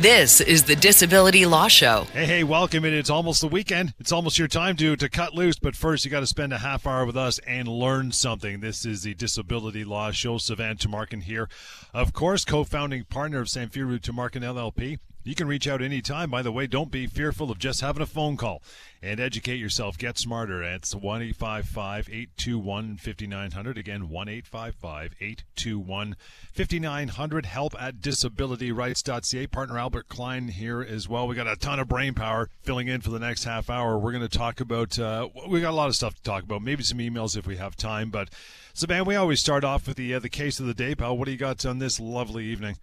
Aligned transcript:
This 0.00 0.40
is 0.40 0.64
the 0.64 0.74
Disability 0.74 1.46
Law 1.46 1.68
Show. 1.68 2.08
Hey, 2.12 2.26
hey, 2.26 2.44
welcome. 2.44 2.84
It's 2.84 3.10
almost 3.10 3.40
the 3.40 3.46
weekend. 3.46 3.94
It's 4.00 4.10
almost 4.10 4.40
your 4.40 4.48
time 4.48 4.74
to, 4.76 4.96
to 4.96 5.08
cut 5.08 5.34
loose, 5.34 5.56
but 5.60 5.76
first 5.76 6.04
you 6.04 6.10
got 6.10 6.20
to 6.20 6.26
spend 6.26 6.52
a 6.52 6.58
half 6.58 6.84
hour 6.84 7.06
with 7.06 7.16
us 7.16 7.38
and 7.46 7.68
learn 7.68 8.10
something. 8.10 8.58
This 8.58 8.84
is 8.84 9.04
the 9.04 9.14
Disability 9.14 9.84
Law 9.84 10.10
Show. 10.10 10.34
Sivan 10.38 10.78
Tumarkin 10.78 11.22
here. 11.22 11.48
Of 11.94 12.12
course, 12.12 12.44
co-founding 12.44 13.04
partner 13.04 13.40
of 13.40 13.46
Samfiru 13.46 14.00
Tumarkin 14.00 14.42
LLP. 14.42 14.98
You 15.26 15.34
can 15.34 15.48
reach 15.48 15.66
out 15.66 15.80
anytime. 15.80 16.30
By 16.30 16.42
the 16.42 16.52
way, 16.52 16.66
don't 16.66 16.90
be 16.90 17.06
fearful 17.06 17.50
of 17.50 17.58
just 17.58 17.80
having 17.80 18.02
a 18.02 18.06
phone 18.06 18.36
call 18.36 18.62
and 19.02 19.18
educate 19.18 19.56
yourself. 19.56 19.96
Get 19.96 20.18
smarter. 20.18 20.62
It's 20.62 20.94
1 20.94 21.22
821 21.22 22.98
5900. 22.98 23.78
Again, 23.78 24.10
1 24.10 24.28
821 24.28 26.16
5900. 26.52 27.46
Help 27.46 27.74
at 27.80 28.02
disabilityrights.ca. 28.02 29.46
Partner 29.46 29.78
Albert 29.78 30.08
Klein 30.10 30.48
here 30.48 30.82
as 30.82 31.08
well. 31.08 31.26
We 31.26 31.34
got 31.34 31.48
a 31.48 31.56
ton 31.56 31.80
of 31.80 31.88
brain 31.88 32.12
power 32.12 32.50
filling 32.60 32.88
in 32.88 33.00
for 33.00 33.08
the 33.08 33.18
next 33.18 33.44
half 33.44 33.70
hour. 33.70 33.96
We're 33.98 34.12
going 34.12 34.28
to 34.28 34.38
talk 34.38 34.60
about, 34.60 34.98
uh, 34.98 35.30
we 35.48 35.62
got 35.62 35.70
a 35.70 35.76
lot 35.76 35.88
of 35.88 35.96
stuff 35.96 36.16
to 36.16 36.22
talk 36.22 36.42
about. 36.42 36.60
Maybe 36.60 36.82
some 36.82 36.98
emails 36.98 37.34
if 37.34 37.46
we 37.46 37.56
have 37.56 37.76
time. 37.76 38.10
But, 38.10 38.28
Sivan, 38.74 39.06
we 39.06 39.16
always 39.16 39.40
start 39.40 39.64
off 39.64 39.88
with 39.88 39.96
the, 39.96 40.12
uh, 40.12 40.18
the 40.18 40.28
case 40.28 40.60
of 40.60 40.66
the 40.66 40.74
day, 40.74 40.94
pal. 40.94 41.16
What 41.16 41.24
do 41.24 41.32
you 41.32 41.38
got 41.38 41.64
on 41.64 41.78
this 41.78 41.98
lovely 41.98 42.44
evening? 42.44 42.76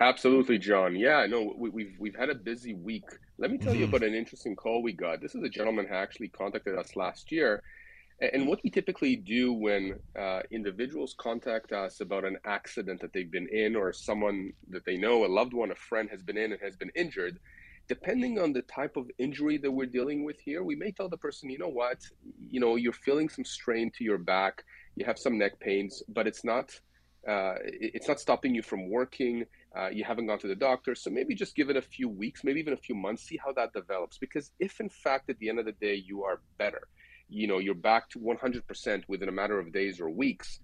Absolutely, 0.00 0.58
John. 0.58 0.94
Yeah, 0.94 1.26
no, 1.26 1.54
we, 1.56 1.70
we've, 1.70 1.96
we've 1.98 2.16
had 2.16 2.30
a 2.30 2.34
busy 2.34 2.74
week. 2.74 3.04
Let 3.38 3.50
me 3.50 3.58
tell 3.58 3.72
mm-hmm. 3.72 3.80
you 3.80 3.88
about 3.88 4.02
an 4.02 4.14
interesting 4.14 4.54
call 4.54 4.82
we 4.82 4.92
got. 4.92 5.20
This 5.20 5.34
is 5.34 5.42
a 5.42 5.48
gentleman 5.48 5.86
who 5.86 5.94
actually 5.94 6.28
contacted 6.28 6.78
us 6.78 6.94
last 6.94 7.32
year. 7.32 7.62
And 8.20 8.48
what 8.48 8.60
we 8.64 8.70
typically 8.70 9.14
do 9.14 9.52
when 9.52 9.98
uh, 10.18 10.40
individuals 10.50 11.14
contact 11.18 11.72
us 11.72 12.00
about 12.00 12.24
an 12.24 12.36
accident 12.44 13.00
that 13.00 13.12
they've 13.12 13.30
been 13.30 13.48
in, 13.48 13.76
or 13.76 13.92
someone 13.92 14.52
that 14.70 14.84
they 14.84 14.96
know, 14.96 15.24
a 15.24 15.28
loved 15.28 15.54
one, 15.54 15.70
a 15.70 15.76
friend 15.76 16.08
has 16.10 16.22
been 16.22 16.36
in 16.36 16.52
and 16.52 16.60
has 16.60 16.74
been 16.74 16.90
injured, 16.96 17.38
depending 17.88 18.38
on 18.38 18.52
the 18.52 18.62
type 18.62 18.96
of 18.96 19.10
injury 19.18 19.56
that 19.58 19.70
we're 19.70 19.86
dealing 19.86 20.24
with 20.24 20.38
here, 20.40 20.62
we 20.62 20.76
may 20.76 20.90
tell 20.90 21.08
the 21.08 21.16
person, 21.16 21.48
you 21.48 21.58
know 21.58 21.68
what, 21.68 21.98
you 22.38 22.60
know, 22.60 22.76
you're 22.76 22.92
feeling 22.92 23.28
some 23.28 23.44
strain 23.44 23.90
to 23.96 24.04
your 24.04 24.18
back, 24.18 24.64
you 24.96 25.04
have 25.04 25.18
some 25.18 25.38
neck 25.38 25.58
pains, 25.60 26.02
but 26.08 26.26
it's 26.26 26.44
not, 26.44 26.78
uh, 27.26 27.54
it's 27.62 28.08
not 28.08 28.20
stopping 28.20 28.54
you 28.54 28.62
from 28.62 28.90
working 28.90 29.44
uh, 29.76 29.88
you 29.88 30.04
haven't 30.04 30.26
gone 30.26 30.38
to 30.38 30.48
the 30.48 30.54
doctor. 30.54 30.94
So 30.94 31.10
maybe 31.10 31.34
just 31.34 31.54
give 31.54 31.70
it 31.70 31.76
a 31.76 31.82
few 31.82 32.08
weeks, 32.08 32.42
maybe 32.44 32.60
even 32.60 32.72
a 32.72 32.78
few 32.78 32.94
months, 32.94 33.24
see 33.24 33.38
how 33.42 33.52
that 33.52 33.72
develops. 33.72 34.18
Because 34.18 34.50
if 34.58 34.80
in 34.80 34.88
fact 34.88 35.28
at 35.30 35.38
the 35.38 35.48
end 35.48 35.58
of 35.58 35.66
the 35.66 35.72
day 35.72 35.94
you 35.94 36.24
are 36.24 36.40
better, 36.56 36.88
you 37.28 37.46
know, 37.46 37.58
you're 37.58 37.74
back 37.74 38.08
to 38.10 38.18
100% 38.18 39.02
within 39.08 39.28
a 39.28 39.32
matter 39.32 39.58
of 39.58 39.72
days 39.72 40.00
or 40.00 40.08
weeks, 40.08 40.60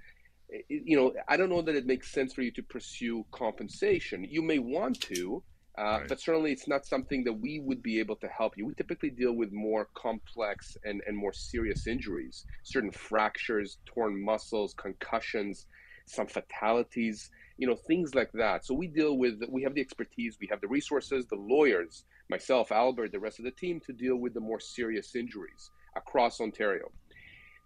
you 0.68 0.96
know, 0.96 1.12
I 1.28 1.36
don't 1.36 1.48
know 1.48 1.62
that 1.62 1.74
it 1.74 1.86
makes 1.86 2.12
sense 2.12 2.32
for 2.32 2.42
you 2.42 2.50
to 2.52 2.62
pursue 2.62 3.24
compensation. 3.32 4.24
You 4.28 4.42
may 4.42 4.58
want 4.58 5.00
to, 5.02 5.42
uh, 5.76 5.82
right. 5.82 6.08
but 6.08 6.20
certainly 6.20 6.52
it's 6.52 6.68
not 6.68 6.86
something 6.86 7.24
that 7.24 7.32
we 7.32 7.60
would 7.60 7.82
be 7.82 7.98
able 7.98 8.16
to 8.16 8.28
help 8.28 8.56
you. 8.56 8.66
We 8.66 8.74
typically 8.74 9.10
deal 9.10 9.32
with 9.32 9.52
more 9.52 9.88
complex 9.94 10.76
and, 10.84 11.02
and 11.06 11.16
more 11.16 11.32
serious 11.32 11.86
injuries, 11.86 12.46
certain 12.62 12.92
fractures, 12.92 13.78
torn 13.84 14.22
muscles, 14.22 14.74
concussions, 14.74 15.66
some 16.06 16.26
fatalities 16.26 17.30
you 17.56 17.66
know 17.66 17.76
things 17.76 18.14
like 18.14 18.32
that. 18.32 18.64
So 18.64 18.74
we 18.74 18.88
deal 18.88 19.16
with 19.16 19.42
we 19.48 19.62
have 19.62 19.74
the 19.74 19.80
expertise 19.80 20.38
we 20.40 20.48
have 20.50 20.60
the 20.60 20.68
resources 20.68 21.26
the 21.26 21.36
lawyers 21.36 22.04
myself 22.28 22.72
albert 22.72 23.12
the 23.12 23.20
rest 23.20 23.38
of 23.38 23.44
the 23.44 23.50
team 23.52 23.80
to 23.86 23.92
deal 23.92 24.16
with 24.16 24.34
the 24.34 24.40
more 24.40 24.60
serious 24.60 25.14
injuries 25.14 25.70
across 25.96 26.40
ontario. 26.40 26.90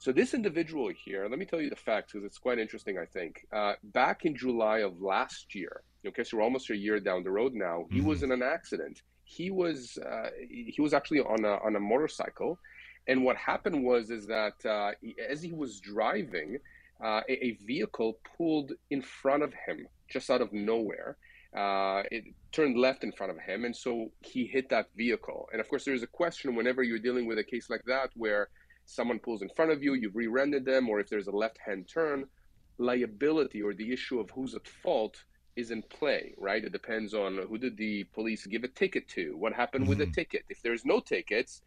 So 0.00 0.12
this 0.12 0.34
individual 0.34 0.91
here 1.04 1.26
let 1.28 1.38
me 1.38 1.44
tell 1.44 1.60
you 1.60 1.71
the 1.71 1.76
facts 1.76 2.12
because 2.12 2.25
it's 2.25 2.38
quite 2.38 2.59
interesting 2.59 2.99
i 2.99 3.06
think. 3.06 3.47
Uh, 3.53 3.75
back 3.82 4.25
in 4.25 4.37
july 4.37 4.78
of 4.78 5.00
last 5.00 5.54
year 5.54 5.82
okay 6.06 6.25
so 6.25 6.37
we're 6.37 6.43
almost 6.43 6.70
a 6.70 6.76
year 6.76 7.00
down 7.00 7.25
the 7.25 7.31
road 7.31 7.55
now 7.55 7.87
he 7.91 7.99
mm-hmm. 7.99 8.09
was 8.09 8.22
in 8.22 8.32
an 8.32 8.43
accident. 8.43 9.03
He 9.25 9.50
was 9.50 9.99
uh, 9.99 10.31
he 10.49 10.81
was 10.81 10.94
actually 10.94 11.20
on 11.20 11.44
a, 11.44 11.55
on 11.66 11.76
a 11.76 11.81
motorcycle 11.81 12.59
and 13.09 13.25
what 13.25 13.37
happened 13.37 13.82
was 13.82 14.10
is 14.10 14.26
that 14.26 14.55
uh, 14.65 14.93
as 15.28 15.43
he 15.43 15.53
was 15.53 15.81
driving 15.81 16.59
uh, 17.03 17.21
a, 17.29 17.47
a, 17.47 17.59
vehicle 17.65 18.19
pulled 18.37 18.73
in 18.91 19.03
front 19.03 19.43
of 19.43 19.53
him 19.55 19.87
just 20.11 20.31
out 20.31 20.41
of 20.41 20.53
nowhere. 20.53 21.17
Uh, 21.57 22.03
it 22.11 22.25
turned 22.53 22.77
left 22.77 23.05
in 23.05 23.13
front 23.13 23.33
of 23.33 23.39
him, 23.39 23.65
and 23.65 23.75
so 23.75 24.11
he 24.21 24.47
hit 24.47 24.69
that 24.69 24.89
vehicle. 24.97 25.49
And 25.53 25.61
of 25.61 25.69
course, 25.69 25.85
there's 25.85 26.03
a 26.03 26.09
question 26.09 26.55
whenever 26.55 26.83
you're 26.83 26.99
dealing 26.99 27.27
with 27.27 27.39
a 27.39 27.45
case 27.45 27.71
like 27.71 27.85
that 27.87 28.11
where 28.15 28.49
someone 28.85 29.19
pulls 29.19 29.43
in 29.43 29.49
front 29.51 29.71
of 29.71 29.83
you, 29.83 29.95
you've 29.95 30.17
rear-ended 30.17 30.65
them, 30.65 30.89
or 30.89 30.99
if 31.01 31.09
there's 31.09 31.29
a 31.29 31.33
left-hand 31.33 31.89
turn, 31.89 32.25
liability 32.79 33.63
or 33.63 33.75
the 33.75 33.93
issue 33.93 34.21
of 34.21 34.31
who's 34.31 34.55
at 34.55 34.67
fault 34.67 35.25
is 35.57 35.71
in 35.71 35.83
play, 35.83 36.35
right? 36.39 36.65
It 36.65 36.73
depends 36.73 37.15
on 37.15 37.39
who 37.49 37.59
did 37.59 37.77
the 37.77 38.05
police 38.15 38.47
give 38.47 38.65
a 38.65 38.69
ticket 38.69 39.09
to, 39.09 39.37
what 39.37 39.53
happened 39.53 39.83
mm-hmm. 39.83 39.89
with 39.89 39.99
the 39.99 40.05
mm-hmm. 40.05 40.13
ticket. 40.13 40.45
If 40.49 40.63
there's 40.63 40.85
no 40.85 41.01
tickets, 41.01 41.63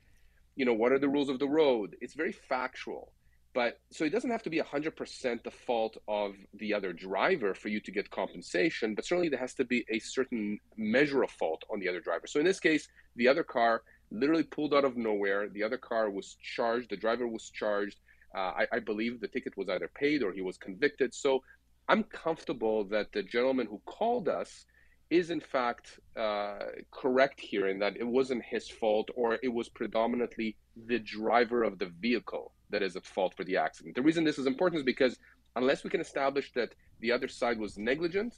you 0.56 0.66
know, 0.66 0.74
what 0.74 0.92
are 0.92 1.00
the 1.00 1.10
rules 1.10 1.30
of 1.30 1.40
the 1.40 1.48
road? 1.48 1.96
It's 2.02 2.14
very 2.14 2.32
factual. 2.32 3.12
But 3.54 3.80
so 3.92 4.06
it 4.06 4.12
doesn't 4.12 4.30
have 4.30 4.44
to 4.44 4.50
be 4.50 4.62
100% 4.62 5.44
the 5.44 5.52
fault 5.52 5.98
of 6.08 6.36
the 6.54 6.74
other 6.74 6.94
driver 6.94 7.54
for 7.54 7.68
you 7.68 7.82
to 7.82 7.92
get 7.92 8.10
compensation, 8.10 8.96
but 8.96 9.06
certainly 9.06 9.28
there 9.28 9.40
has 9.40 9.54
to 9.56 9.66
be 9.66 9.86
a 9.90 10.00
certain 10.00 10.60
measure 10.78 11.22
of 11.24 11.32
fault 11.32 11.64
on 11.70 11.80
the 11.80 11.90
other 11.90 12.00
driver. 12.00 12.28
So 12.28 12.40
in 12.40 12.46
this 12.46 12.62
case, 12.62 12.88
the 13.18 13.28
other 13.28 13.44
car 13.44 13.84
literally 14.10 14.44
pulled 14.44 14.74
out 14.74 14.86
of 14.86 14.96
nowhere. 14.96 15.50
The 15.50 15.64
other 15.64 15.78
car 15.78 16.10
was 16.10 16.38
charged, 16.42 16.92
the 16.92 16.98
driver 16.98 17.28
was 17.28 17.50
charged. 17.50 17.98
Uh, 18.34 18.54
I, 18.62 18.68
I 18.74 18.80
believe 18.80 19.20
the 19.20 19.28
ticket 19.28 19.58
was 19.58 19.68
either 19.68 19.90
paid 19.94 20.24
or 20.24 20.32
he 20.32 20.42
was 20.42 20.58
convicted. 20.58 21.14
So 21.14 21.44
I'm 21.90 22.04
comfortable 22.04 22.86
that 22.86 23.12
the 23.12 23.24
gentleman 23.24 23.68
who 23.68 23.82
called 23.86 24.30
us 24.30 24.66
is 25.10 25.30
in 25.30 25.42
fact 25.42 26.00
uh, 26.16 26.60
correct 26.90 27.42
here 27.42 27.68
in 27.68 27.80
that 27.80 27.98
it 27.98 28.08
wasn't 28.08 28.42
his 28.46 28.70
fault 28.70 29.10
or 29.16 29.38
it 29.44 29.54
was 29.54 29.68
predominantly 29.68 30.56
the 30.88 31.00
driver 31.00 31.64
of 31.64 31.78
the 31.80 31.92
vehicle 32.00 32.54
that 32.72 32.82
is 32.82 32.96
at 32.96 33.06
fault 33.06 33.34
for 33.36 33.44
the 33.44 33.58
accident. 33.58 33.96
The 33.96 34.02
reason 34.02 34.24
this 34.24 34.40
is 34.40 34.48
important 34.48 34.80
is 34.80 34.84
because 34.84 35.18
unless 35.56 35.84
we 35.84 35.90
can 35.90 36.02
establish 36.02 36.52
that 36.54 36.74
the 37.00 37.12
other 37.12 37.28
side 37.28 37.60
was 37.60 37.78
negligent, 37.78 38.36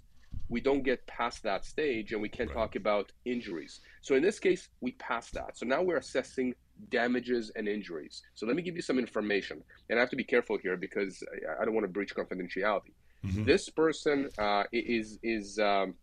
we 0.50 0.62
don't 0.62 0.84
get 0.84 1.06
past 1.08 1.44
that 1.44 1.66
stage 1.66 2.12
and 2.12 2.22
we 2.22 2.30
can't 2.30 2.50
right. 2.50 2.58
talk 2.58 2.76
about 2.76 3.12
injuries. 3.26 3.82
So 4.02 4.16
in 4.16 4.24
this 4.24 4.40
case, 4.40 4.70
we 4.82 4.92
passed 4.94 5.34
that. 5.34 5.58
So 5.58 5.66
now 5.66 5.82
we're 5.82 5.98
assessing 5.98 6.56
damages 6.90 7.52
and 7.56 7.68
injuries. 7.68 8.24
So 8.36 8.46
let 8.46 8.56
me 8.56 8.62
give 8.62 8.76
you 8.76 8.82
some 8.82 9.00
information. 9.00 9.64
And 9.90 10.00
I 10.00 10.02
have 10.02 10.10
to 10.10 10.16
be 10.16 10.24
careful 10.24 10.58
here 10.58 10.76
because 10.76 11.24
I 11.60 11.66
don't 11.66 11.74
want 11.74 11.86
to 11.86 11.92
breach 11.92 12.16
confidentiality. 12.16 12.94
Mm-hmm. 13.26 13.46
This 13.46 13.70
person 13.70 14.30
uh, 14.38 14.64
is 14.74 15.18
is 15.24 15.58
um, 15.60 15.96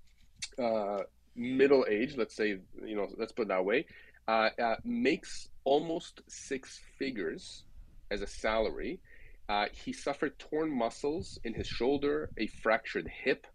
uh, 0.58 1.00
middle 1.34 1.84
age, 1.88 2.16
let's 2.16 2.34
say, 2.34 2.58
you 2.84 2.96
know, 2.96 3.08
let's 3.18 3.32
put 3.32 3.42
it 3.42 3.48
that 3.48 3.64
way, 3.64 3.84
uh, 4.26 4.50
uh, 4.62 4.76
makes 4.84 5.48
almost 5.64 6.22
six 6.28 6.80
figures 6.98 7.64
as 8.10 8.22
a 8.22 8.26
salary. 8.26 9.00
Uh, 9.48 9.66
he 9.72 9.92
suffered 9.92 10.38
torn 10.38 10.70
muscles 10.70 11.38
in 11.44 11.54
his 11.54 11.66
shoulder, 11.66 12.30
a 12.38 12.46
fractured 12.46 13.08
hip, 13.08 13.46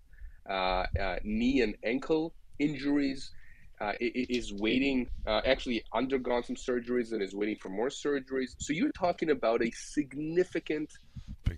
uh, 0.50 0.86
uh, 1.00 1.16
knee 1.24 1.62
and 1.62 1.76
ankle 1.84 2.34
injuries. 2.60 3.32
is 4.00 4.54
waiting, 4.54 5.08
actually 5.28 5.84
undergone 5.94 6.44
some 6.44 6.56
surgeries 6.56 7.12
and 7.12 7.22
is 7.22 7.34
waiting 7.34 7.58
for 7.62 7.70
more 7.70 7.90
surgeries. 7.90 8.56
So 8.58 8.74
you're 8.74 8.92
talking 8.92 9.30
about 9.32 9.62
a 9.62 9.72
significant 9.72 10.92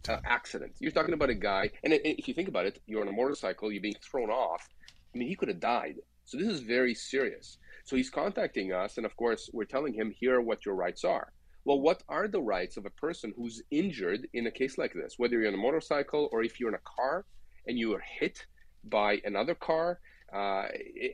uh, 0.09 0.17
accident. 0.25 0.73
You're 0.79 0.91
talking 0.91 1.13
about 1.13 1.29
a 1.29 1.35
guy, 1.35 1.69
and 1.83 1.94
if 1.94 2.27
you 2.27 2.33
think 2.33 2.47
about 2.47 2.65
it, 2.65 2.79
you're 2.85 3.01
on 3.01 3.07
a 3.07 3.11
motorcycle, 3.11 3.71
you're 3.71 3.81
being 3.81 4.01
thrown 4.01 4.29
off. 4.29 4.67
I 5.13 5.17
mean, 5.17 5.27
he 5.27 5.35
could 5.35 5.47
have 5.47 5.59
died. 5.59 5.95
So 6.25 6.38
this 6.38 6.47
is 6.47 6.59
very 6.59 6.94
serious. 6.94 7.57
So 7.85 7.95
he's 7.95 8.09
contacting 8.09 8.73
us, 8.73 8.97
and 8.97 9.05
of 9.05 9.15
course, 9.15 9.49
we're 9.53 9.65
telling 9.65 9.94
him 9.94 10.11
here 10.11 10.35
are 10.35 10.41
what 10.41 10.65
your 10.65 10.75
rights 10.75 11.03
are. 11.03 11.31
Well, 11.67 11.81
what 11.81 12.01
are 12.07 12.29
the 12.29 12.39
rights 12.39 12.77
of 12.77 12.85
a 12.85 12.89
person 12.89 13.33
who's 13.35 13.61
injured 13.71 14.29
in 14.33 14.47
a 14.47 14.51
case 14.51 14.77
like 14.77 14.93
this? 14.93 15.15
Whether 15.17 15.37
you're 15.37 15.49
on 15.49 15.53
a 15.53 15.57
motorcycle 15.57 16.29
or 16.31 16.41
if 16.41 16.61
you're 16.61 16.69
in 16.69 16.75
a 16.75 16.89
car 16.95 17.25
and 17.67 17.77
you 17.77 17.93
are 17.93 18.01
hit 18.21 18.45
by 18.85 19.19
another 19.25 19.53
car 19.53 19.99
uh, 20.33 20.67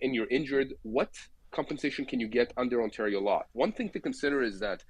and 0.04 0.14
you're 0.14 0.30
injured, 0.30 0.76
what 0.84 1.10
compensation 1.50 2.06
can 2.06 2.20
you 2.20 2.28
get 2.28 2.54
under 2.56 2.84
Ontario 2.84 3.20
law? 3.20 3.42
One 3.54 3.72
thing 3.72 3.90
to 3.94 4.00
consider 4.00 4.44
is 4.44 4.60
that 4.60 4.84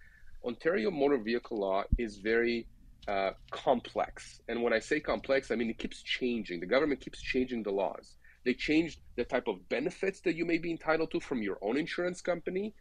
Ontario 0.44 0.92
motor 0.92 1.18
vehicle 1.18 1.62
law 1.62 1.83
is 1.98 2.18
very 2.18 2.68
uh, 3.07 3.31
complex. 3.50 4.42
And 4.50 4.63
when 4.63 4.74
I 4.74 4.80
say 4.80 5.00
complex, 5.00 5.50
I 5.50 5.56
mean 5.56 5.69
it 5.69 5.77
keeps 5.77 6.04
changing. 6.04 6.59
The 6.59 6.66
government 6.66 7.00
keeps 7.00 7.21
changing 7.21 7.63
the 7.63 7.71
laws. 7.71 8.18
They 8.44 8.54
changed 8.54 9.00
the 9.16 9.24
type 9.24 9.48
of 9.48 9.69
benefits 9.69 10.19
that 10.25 10.36
you 10.36 10.45
may 10.45 10.57
be 10.57 10.71
entitled 10.71 11.12
to 11.12 11.21
from 11.21 11.42
your 11.42 11.57
own 11.62 11.77
insurance 11.77 12.19
company. 12.19 12.75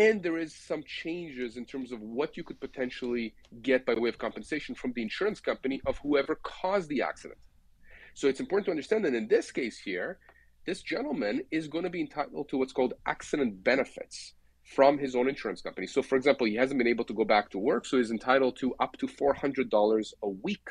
And 0.00 0.22
there 0.22 0.38
is 0.38 0.54
some 0.54 0.82
changes 0.82 1.58
in 1.58 1.66
terms 1.66 1.92
of 1.92 2.00
what 2.00 2.34
you 2.34 2.42
could 2.42 2.58
potentially 2.58 3.34
get 3.60 3.84
by 3.84 3.92
way 3.92 4.08
of 4.08 4.16
compensation 4.16 4.74
from 4.74 4.94
the 4.94 5.02
insurance 5.02 5.40
company 5.40 5.82
of 5.84 5.98
whoever 5.98 6.36
caused 6.36 6.88
the 6.88 7.02
accident. 7.02 7.38
So 8.14 8.26
it's 8.26 8.40
important 8.40 8.64
to 8.64 8.70
understand 8.70 9.04
that 9.04 9.12
in 9.12 9.28
this 9.28 9.52
case 9.52 9.76
here, 9.78 10.18
this 10.64 10.80
gentleman 10.80 11.42
is 11.50 11.68
going 11.68 11.84
to 11.84 11.90
be 11.90 12.00
entitled 12.00 12.48
to 12.48 12.56
what's 12.56 12.72
called 12.72 12.94
accident 13.04 13.62
benefits 13.62 14.32
from 14.64 14.96
his 14.96 15.14
own 15.14 15.28
insurance 15.28 15.60
company. 15.60 15.86
So, 15.86 16.00
for 16.00 16.16
example, 16.16 16.46
he 16.46 16.54
hasn't 16.54 16.78
been 16.78 16.86
able 16.86 17.04
to 17.04 17.12
go 17.12 17.26
back 17.26 17.50
to 17.50 17.58
work, 17.58 17.84
so 17.84 17.98
he's 17.98 18.10
entitled 18.10 18.56
to 18.60 18.74
up 18.80 18.96
to 19.00 19.06
$400 19.06 20.12
a 20.22 20.28
week, 20.28 20.68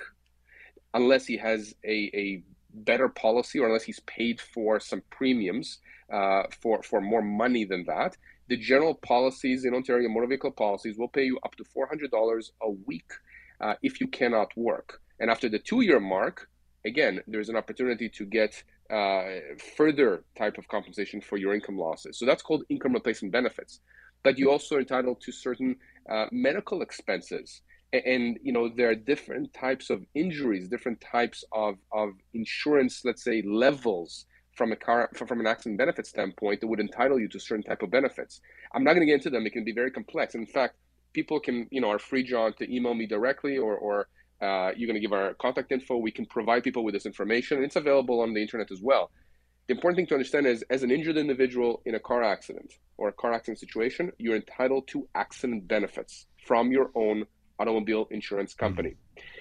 unless 0.95 1.27
he 1.27 1.37
has 1.37 1.75
a, 1.85 2.09
a 2.15 2.43
better 2.73 3.09
policy 3.09 3.59
or 3.59 3.67
unless 3.67 3.83
he's 3.83 3.99
paid 4.01 4.41
for 4.41 4.79
some 4.79 5.03
premiums 5.11 5.77
uh, 6.11 6.43
for, 6.61 6.81
for 6.81 6.99
more 6.99 7.21
money 7.21 7.63
than 7.63 7.83
that. 7.85 8.17
The 8.49 8.57
general 8.57 8.95
policies 8.95 9.63
in 9.63 9.75
Ontario, 9.75 10.09
motor 10.09 10.25
vehicle 10.25 10.51
policies, 10.51 10.97
will 10.97 11.07
pay 11.07 11.23
you 11.23 11.39
up 11.45 11.55
to 11.57 11.63
$400 11.63 12.49
a 12.63 12.69
week 12.87 13.11
uh, 13.61 13.75
if 13.83 14.01
you 14.01 14.07
cannot 14.07 14.49
work. 14.57 15.01
And 15.19 15.29
after 15.29 15.49
the 15.49 15.59
two 15.59 15.81
year 15.81 15.99
mark, 15.99 16.49
again, 16.83 17.21
there's 17.27 17.49
an 17.49 17.55
opportunity 17.55 18.09
to 18.09 18.25
get 18.25 18.63
uh, 18.89 19.25
further 19.77 20.23
type 20.35 20.57
of 20.57 20.67
compensation 20.67 21.21
for 21.21 21.37
your 21.37 21.53
income 21.53 21.77
losses. 21.77 22.17
So 22.17 22.25
that's 22.25 22.41
called 22.41 22.63
income 22.69 22.93
replacement 22.93 23.31
benefits. 23.31 23.81
But 24.23 24.39
you 24.39 24.49
also 24.49 24.77
are 24.77 24.79
entitled 24.79 25.21
to 25.21 25.31
certain 25.31 25.75
uh, 26.09 26.25
medical 26.31 26.81
expenses. 26.81 27.61
And, 27.93 28.03
and, 28.05 28.39
you 28.43 28.51
know 28.51 28.69
there 28.75 28.89
are 28.89 28.95
different 28.95 29.53
types 29.53 29.91
of 29.91 30.03
injuries, 30.15 30.69
different 30.69 31.01
types 31.01 31.43
of, 31.51 31.75
of 31.91 32.09
insurance, 32.33 33.01
let's 33.05 33.23
say 33.23 33.43
levels 33.43 34.25
from 34.59 34.73
a 34.73 34.75
car 34.75 35.09
from 35.15 35.39
an 35.39 35.47
accident 35.47 35.77
benefit 35.77 36.05
standpoint 36.05 36.59
that 36.59 36.67
would 36.67 36.81
entitle 36.81 37.17
you 37.17 37.29
to 37.29 37.39
certain 37.39 37.63
type 37.63 37.81
of 37.81 37.89
benefits. 37.89 38.41
I'm 38.73 38.83
not 38.83 38.91
going 38.95 39.05
to 39.07 39.11
get 39.11 39.19
into 39.21 39.29
them; 39.29 39.45
it 39.47 39.53
can 39.53 39.63
be 39.63 39.71
very 39.71 39.89
complex. 39.89 40.35
In 40.35 40.45
fact, 40.45 40.75
people 41.13 41.39
can 41.39 41.67
you 41.71 41.79
know 41.81 41.89
are 41.91 42.03
free, 42.09 42.23
John, 42.31 42.51
to 42.59 42.75
email 42.75 42.93
me 42.93 43.05
directly 43.07 43.57
or 43.57 43.73
or 43.77 43.95
uh, 44.41 44.71
you're 44.75 44.89
going 44.91 45.01
to 45.01 45.05
give 45.07 45.13
our 45.13 45.33
contact 45.45 45.71
info. 45.71 45.95
We 45.97 46.11
can 46.11 46.25
provide 46.25 46.61
people 46.67 46.83
with 46.83 46.93
this 46.93 47.05
information. 47.05 47.63
It's 47.63 47.77
available 47.77 48.19
on 48.19 48.33
the 48.33 48.41
internet 48.41 48.69
as 48.69 48.81
well. 48.81 49.11
The 49.67 49.75
important 49.75 49.97
thing 49.97 50.07
to 50.07 50.15
understand 50.15 50.45
is 50.45 50.63
as 50.69 50.83
an 50.83 50.91
injured 50.91 51.17
individual 51.25 51.81
in 51.85 51.95
a 51.95 51.99
car 52.09 52.21
accident 52.23 52.73
or 52.97 53.07
a 53.09 53.13
car 53.13 53.31
accident 53.31 53.59
situation, 53.59 54.11
you're 54.17 54.35
entitled 54.35 54.87
to 54.93 55.07
accident 55.15 55.67
benefits 55.69 56.25
from 56.47 56.71
your 56.71 56.87
own 56.95 57.25
automobile 57.59 58.07
insurance 58.11 58.53
company. 58.53 58.91
Mm-hmm. 58.91 59.38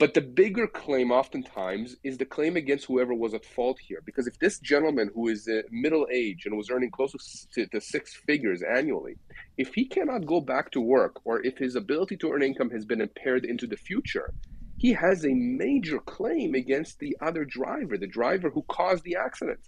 But 0.00 0.14
the 0.14 0.22
bigger 0.22 0.66
claim, 0.66 1.12
oftentimes, 1.12 1.96
is 2.02 2.16
the 2.16 2.24
claim 2.24 2.56
against 2.56 2.86
whoever 2.86 3.12
was 3.12 3.34
at 3.34 3.44
fault 3.44 3.78
here. 3.78 4.00
Because 4.02 4.26
if 4.26 4.38
this 4.38 4.58
gentleman 4.58 5.10
who 5.14 5.28
is 5.28 5.46
uh, 5.46 5.60
middle 5.70 6.08
age 6.10 6.46
and 6.46 6.56
was 6.56 6.70
earning 6.70 6.90
close 6.90 7.12
to, 7.52 7.66
to 7.66 7.80
six 7.82 8.14
figures 8.14 8.62
annually, 8.62 9.16
if 9.58 9.74
he 9.74 9.84
cannot 9.84 10.24
go 10.24 10.40
back 10.40 10.70
to 10.70 10.80
work 10.80 11.20
or 11.24 11.44
if 11.44 11.58
his 11.58 11.76
ability 11.76 12.16
to 12.16 12.32
earn 12.32 12.42
income 12.42 12.70
has 12.70 12.86
been 12.86 13.02
impaired 13.02 13.44
into 13.44 13.66
the 13.66 13.76
future, 13.76 14.32
he 14.78 14.94
has 14.94 15.26
a 15.26 15.34
major 15.34 15.98
claim 15.98 16.54
against 16.54 16.98
the 16.98 17.14
other 17.20 17.44
driver, 17.44 17.98
the 17.98 18.06
driver 18.06 18.48
who 18.48 18.62
caused 18.70 19.04
the 19.04 19.16
accident. 19.16 19.60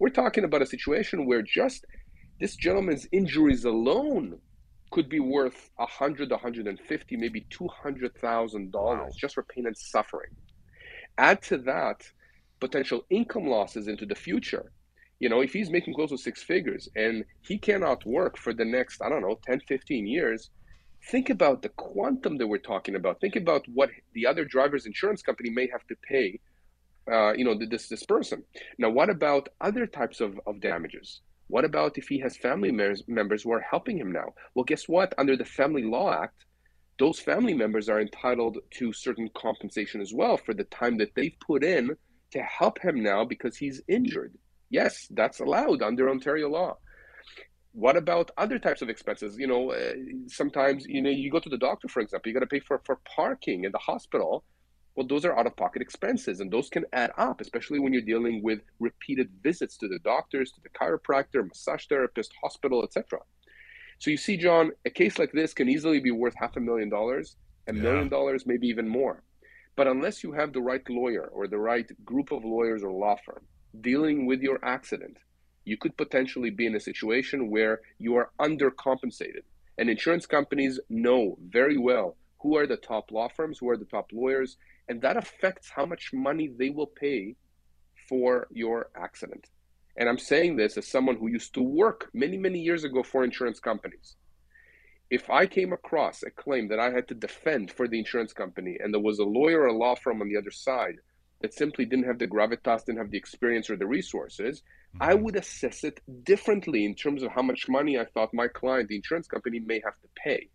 We're 0.00 0.08
talking 0.08 0.42
about 0.42 0.62
a 0.62 0.66
situation 0.66 1.26
where 1.26 1.42
just 1.42 1.86
this 2.40 2.56
gentleman's 2.56 3.06
injuries 3.12 3.64
alone 3.64 4.40
could 4.90 5.08
be 5.08 5.20
worth 5.20 5.70
a 5.78 5.86
hundred, 5.86 6.32
a 6.32 6.36
hundred 6.36 6.66
and 6.66 6.78
fifty, 6.80 7.16
maybe 7.16 7.46
two 7.50 7.68
hundred 7.68 8.14
thousand 8.18 8.72
dollars 8.72 9.14
just 9.16 9.34
for 9.34 9.42
pain 9.42 9.66
and 9.66 9.76
suffering. 9.76 10.30
Add 11.18 11.42
to 11.42 11.58
that 11.58 12.02
potential 12.60 13.04
income 13.10 13.46
losses 13.46 13.88
into 13.88 14.06
the 14.06 14.14
future. 14.14 14.72
You 15.18 15.28
know, 15.28 15.40
if 15.40 15.52
he's 15.52 15.70
making 15.70 15.94
close 15.94 16.10
to 16.10 16.18
six 16.18 16.42
figures 16.42 16.88
and 16.94 17.24
he 17.40 17.58
cannot 17.58 18.04
work 18.04 18.36
for 18.36 18.52
the 18.52 18.64
next, 18.64 19.00
I 19.00 19.08
don't 19.08 19.22
know, 19.22 19.38
10, 19.46 19.60
15 19.60 20.06
years, 20.06 20.50
think 21.10 21.30
about 21.30 21.62
the 21.62 21.70
quantum 21.70 22.36
that 22.38 22.46
we're 22.46 22.58
talking 22.58 22.96
about. 22.96 23.20
Think 23.20 23.36
about 23.36 23.64
what 23.72 23.90
the 24.12 24.26
other 24.26 24.44
driver's 24.44 24.84
insurance 24.86 25.22
company 25.22 25.48
may 25.50 25.68
have 25.72 25.86
to 25.86 25.96
pay, 26.08 26.38
uh, 27.10 27.32
you 27.32 27.44
know, 27.44 27.58
this, 27.58 27.88
this 27.88 28.04
person. 28.04 28.42
Now, 28.78 28.90
what 28.90 29.08
about 29.08 29.48
other 29.60 29.86
types 29.86 30.20
of, 30.20 30.38
of 30.46 30.60
damages? 30.60 31.22
What 31.48 31.64
about 31.64 31.96
if 31.96 32.08
he 32.08 32.18
has 32.20 32.36
family 32.36 32.72
members 32.72 33.42
who 33.42 33.52
are 33.52 33.60
helping 33.60 33.98
him 33.98 34.10
now? 34.10 34.34
Well, 34.54 34.64
guess 34.64 34.88
what? 34.88 35.14
Under 35.16 35.36
the 35.36 35.44
Family 35.44 35.84
Law 35.84 36.12
Act, 36.12 36.44
those 36.98 37.20
family 37.20 37.54
members 37.54 37.88
are 37.88 38.00
entitled 38.00 38.58
to 38.78 38.92
certain 38.92 39.28
compensation 39.36 40.00
as 40.00 40.12
well 40.12 40.36
for 40.36 40.54
the 40.54 40.64
time 40.64 40.96
that 40.98 41.14
they've 41.14 41.36
put 41.46 41.62
in 41.62 41.96
to 42.32 42.42
help 42.42 42.80
him 42.80 43.02
now 43.02 43.24
because 43.24 43.56
he's 43.56 43.80
injured. 43.86 44.34
Yes, 44.70 45.06
that's 45.10 45.40
allowed 45.40 45.82
under 45.82 46.10
Ontario 46.10 46.48
law. 46.48 46.78
What 47.72 47.96
about 47.96 48.30
other 48.38 48.58
types 48.58 48.82
of 48.82 48.88
expenses? 48.88 49.36
You 49.38 49.46
know, 49.46 49.70
uh, 49.70 49.92
sometimes 50.28 50.86
you 50.86 51.02
know 51.02 51.10
you 51.10 51.30
go 51.30 51.38
to 51.38 51.50
the 51.50 51.58
doctor, 51.58 51.88
for 51.88 52.00
example, 52.00 52.28
you 52.28 52.34
got 52.34 52.40
to 52.40 52.46
pay 52.46 52.60
for 52.60 52.80
for 52.84 52.98
parking 53.14 53.64
in 53.64 53.72
the 53.72 53.78
hospital 53.78 54.44
well, 54.96 55.06
those 55.06 55.26
are 55.26 55.38
out 55.38 55.46
of 55.46 55.54
pocket 55.56 55.82
expenses, 55.82 56.40
and 56.40 56.50
those 56.50 56.70
can 56.70 56.84
add 56.94 57.12
up, 57.18 57.42
especially 57.42 57.78
when 57.78 57.92
you're 57.92 58.02
dealing 58.02 58.42
with 58.42 58.60
repeated 58.80 59.28
visits 59.42 59.76
to 59.76 59.88
the 59.88 59.98
doctors, 59.98 60.50
to 60.52 60.60
the 60.62 60.70
chiropractor, 60.70 61.46
massage 61.46 61.86
therapist, 61.86 62.32
hospital, 62.42 62.82
etc. 62.82 63.20
So 63.98 64.10
you 64.10 64.16
see, 64.16 64.38
John, 64.38 64.72
a 64.86 64.90
case 64.90 65.18
like 65.18 65.32
this 65.32 65.52
can 65.52 65.68
easily 65.68 66.00
be 66.00 66.10
worth 66.10 66.34
half 66.36 66.56
a 66.56 66.60
million 66.60 66.88
dollars, 66.88 67.36
a 67.68 67.74
yeah. 67.74 67.82
million 67.82 68.08
dollars, 68.08 68.46
maybe 68.46 68.68
even 68.68 68.88
more. 68.88 69.22
But 69.76 69.86
unless 69.86 70.24
you 70.24 70.32
have 70.32 70.54
the 70.54 70.62
right 70.62 70.88
lawyer 70.88 71.26
or 71.26 71.46
the 71.46 71.58
right 71.58 71.86
group 72.04 72.32
of 72.32 72.42
lawyers 72.44 72.82
or 72.82 72.90
law 72.90 73.16
firm 73.24 73.44
dealing 73.78 74.24
with 74.24 74.40
your 74.40 74.58
accident, 74.64 75.18
you 75.66 75.76
could 75.76 75.96
potentially 75.98 76.48
be 76.48 76.66
in 76.66 76.74
a 76.74 76.80
situation 76.80 77.50
where 77.50 77.80
you 77.98 78.16
are 78.16 78.30
undercompensated. 78.40 79.42
And 79.76 79.90
insurance 79.90 80.24
companies 80.24 80.80
know 80.88 81.36
very 81.46 81.76
well 81.76 82.16
who 82.40 82.56
are 82.56 82.66
the 82.66 82.76
top 82.76 83.10
law 83.10 83.28
firms, 83.28 83.58
who 83.58 83.68
are 83.68 83.76
the 83.76 83.84
top 83.84 84.10
lawyers, 84.12 84.56
and 84.88 85.00
that 85.02 85.16
affects 85.16 85.70
how 85.74 85.86
much 85.86 86.10
money 86.12 86.48
they 86.58 86.70
will 86.70 86.86
pay 86.86 87.36
for 88.08 88.46
your 88.52 88.90
accident. 88.96 89.48
And 89.96 90.08
I'm 90.08 90.18
saying 90.18 90.56
this 90.56 90.76
as 90.76 90.86
someone 90.86 91.16
who 91.16 91.28
used 91.28 91.54
to 91.54 91.62
work 91.62 92.10
many, 92.12 92.36
many 92.36 92.58
years 92.58 92.84
ago 92.84 93.02
for 93.02 93.24
insurance 93.24 93.60
companies. 93.60 94.16
If 95.10 95.30
I 95.30 95.46
came 95.46 95.72
across 95.72 96.22
a 96.22 96.30
claim 96.30 96.68
that 96.68 96.80
I 96.80 96.90
had 96.90 97.08
to 97.08 97.14
defend 97.14 97.70
for 97.70 97.88
the 97.88 97.98
insurance 97.98 98.32
company 98.32 98.76
and 98.78 98.92
there 98.92 99.00
was 99.00 99.18
a 99.18 99.24
lawyer 99.24 99.62
or 99.62 99.68
a 99.68 99.72
law 99.72 99.94
firm 99.94 100.20
on 100.20 100.28
the 100.28 100.36
other 100.36 100.50
side 100.50 100.96
that 101.40 101.54
simply 101.54 101.84
didn't 101.84 102.06
have 102.06 102.18
the 102.18 102.26
gravitas, 102.26 102.84
didn't 102.84 102.98
have 102.98 103.10
the 103.10 103.18
experience 103.18 103.70
or 103.70 103.76
the 103.76 103.86
resources, 103.86 104.60
mm-hmm. 104.60 105.02
I 105.02 105.14
would 105.14 105.36
assess 105.36 105.84
it 105.84 106.00
differently 106.24 106.84
in 106.84 106.94
terms 106.94 107.22
of 107.22 107.30
how 107.30 107.42
much 107.42 107.68
money 107.68 107.98
I 107.98 108.04
thought 108.04 108.34
my 108.34 108.48
client, 108.48 108.88
the 108.88 108.96
insurance 108.96 109.28
company, 109.28 109.60
may 109.60 109.80
have 109.84 109.94
to 110.00 110.08
pay. 110.16 110.48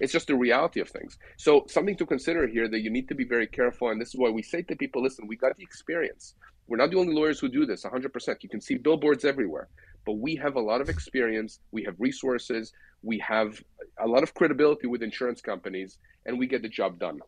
It's 0.00 0.12
just 0.12 0.26
the 0.26 0.34
reality 0.34 0.80
of 0.80 0.88
things. 0.88 1.18
So 1.36 1.64
something 1.68 1.96
to 1.96 2.06
consider 2.06 2.46
here 2.46 2.68
that 2.68 2.80
you 2.80 2.90
need 2.90 3.08
to 3.08 3.14
be 3.14 3.24
very 3.24 3.46
careful. 3.46 3.90
And 3.90 4.00
this 4.00 4.08
is 4.08 4.16
why 4.16 4.30
we 4.30 4.42
say 4.42 4.62
to 4.62 4.76
people, 4.76 5.02
listen, 5.02 5.26
we 5.26 5.36
got 5.36 5.56
the 5.56 5.62
experience. 5.62 6.34
We're 6.66 6.78
not 6.78 6.90
the 6.90 6.98
only 6.98 7.14
lawyers 7.14 7.38
who 7.40 7.48
do 7.48 7.66
this 7.66 7.84
100%. 7.84 8.42
You 8.42 8.48
can 8.48 8.60
see 8.60 8.76
billboards 8.76 9.24
everywhere, 9.24 9.68
but 10.06 10.14
we 10.14 10.34
have 10.36 10.56
a 10.56 10.60
lot 10.60 10.80
of 10.80 10.88
experience. 10.88 11.60
We 11.72 11.82
have 11.84 11.94
resources. 11.98 12.72
We 13.02 13.18
have 13.18 13.62
a 13.98 14.06
lot 14.06 14.22
of 14.22 14.34
credibility 14.34 14.86
with 14.86 15.02
insurance 15.02 15.40
companies, 15.40 15.98
and 16.24 16.38
we 16.38 16.46
get 16.46 16.62
the 16.62 16.68
job 16.68 16.98
done. 16.98 17.20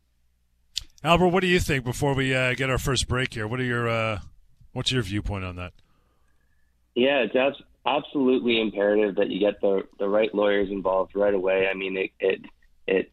Albert, 1.05 1.29
what 1.29 1.41
do 1.41 1.47
you 1.47 1.61
think 1.61 1.85
before 1.85 2.15
we 2.15 2.35
uh, 2.35 2.55
get 2.55 2.71
our 2.71 2.79
first 2.79 3.07
break 3.07 3.35
here? 3.35 3.47
What 3.47 3.61
are 3.61 3.65
your 3.65 3.89
uh, 3.89 4.21
what's 4.73 4.91
your 4.91 5.03
viewpoint 5.03 5.45
on 5.45 5.57
that? 5.57 5.73
Yeah, 6.95 7.27
it's 7.31 7.61
absolutely 7.85 8.61
imperative 8.61 9.17
that 9.17 9.29
you 9.29 9.39
get 9.39 9.61
the 9.61 9.83
the 9.99 10.09
right 10.09 10.35
lawyers 10.35 10.71
involved 10.71 11.15
right 11.15 11.35
away. 11.35 11.69
I 11.71 11.75
mean, 11.75 11.97
it 11.97 12.11
it, 12.19 12.41
it 12.87 13.13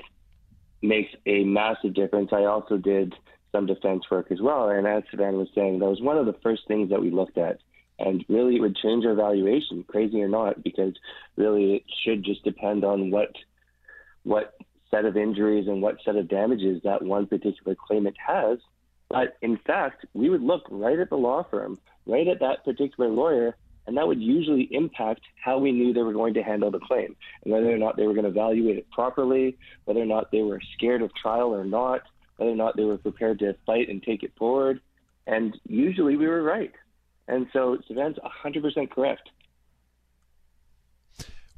makes 0.82 1.12
a 1.26 1.44
massive 1.44 1.94
difference. 1.94 2.30
I 2.32 2.46
also 2.46 2.78
did 2.78 3.14
some 3.52 3.66
defense 3.66 4.04
work 4.10 4.32
as 4.32 4.42
well, 4.42 4.70
and 4.70 4.88
as 4.88 5.04
Savannah 5.12 5.38
was 5.38 5.50
saying, 5.54 5.80
that 5.80 5.90
was 5.90 6.02
one 6.02 6.18
of 6.18 6.26
the 6.26 6.36
first 6.44 6.68
things 6.68 6.90
that 6.90 7.02
we 7.02 7.12
looked 7.12 7.38
at, 7.38 7.60
and 8.00 8.26
really 8.28 8.56
it 8.56 8.62
would 8.62 8.76
change 8.76 9.06
our 9.06 9.14
valuation, 9.14 9.84
crazy 9.88 10.22
or 10.22 10.28
not, 10.28 10.64
because 10.64 10.94
really 11.36 11.76
it 11.76 11.84
should 12.04 12.24
just 12.24 12.44
depend 12.44 12.84
on 12.84 13.12
what 13.12 13.32
what 14.24 14.56
set 14.90 15.06
of 15.06 15.18
injuries 15.18 15.68
and 15.68 15.82
what 15.82 15.98
set 16.06 16.16
of 16.16 16.28
damages 16.28 16.82
that 16.84 17.02
one 17.02 17.28
particular 17.28 17.76
claimant 17.76 18.16
has. 18.26 18.60
But 19.10 19.38
in 19.42 19.58
fact, 19.58 20.06
we 20.14 20.30
would 20.30 20.42
look 20.42 20.64
right 20.70 20.98
at 20.98 21.10
the 21.10 21.18
law 21.18 21.44
firm, 21.44 21.80
right 22.06 22.28
at 22.28 22.40
that 22.40 22.64
particular 22.64 23.10
lawyer, 23.10 23.56
and 23.86 23.98
that 23.98 24.08
would 24.08 24.22
usually 24.22 24.70
impact 24.72 25.22
how 25.44 25.58
we 25.58 25.72
knew 25.72 25.94
they 25.94 26.02
were 26.02 26.14
going 26.14 26.34
to 26.36 26.44
handle 26.44 26.72
the 26.72 26.80
claim 26.80 27.16
and 27.44 27.54
whether 27.54 27.70
or 27.70 27.78
not 27.78 27.98
they 27.98 28.08
were 28.08 28.14
going 28.14 28.26
to 28.26 28.30
evaluate 28.30 28.78
it 28.78 28.90
properly, 28.92 29.58
whether 29.86 30.02
or 30.02 30.06
not 30.06 30.32
they 30.32 30.42
were 30.42 30.60
scared 30.76 31.02
of 31.02 31.14
trial 31.16 31.54
or 31.54 31.66
not, 31.66 32.02
whether 32.38 32.52
or 32.52 32.56
not 32.56 32.78
they 32.78 32.86
were 32.86 32.98
prepared 32.98 33.40
to 33.40 33.56
fight 33.66 33.90
and 33.90 34.02
take 34.04 34.24
it 34.24 34.32
forward. 34.38 34.80
And 35.28 35.58
usually 35.68 36.16
we 36.16 36.28
were 36.28 36.44
right. 36.44 36.72
And 37.28 37.48
so 37.54 37.78
Savannah's 37.88 38.18
100% 38.44 38.90
correct. 38.90 39.30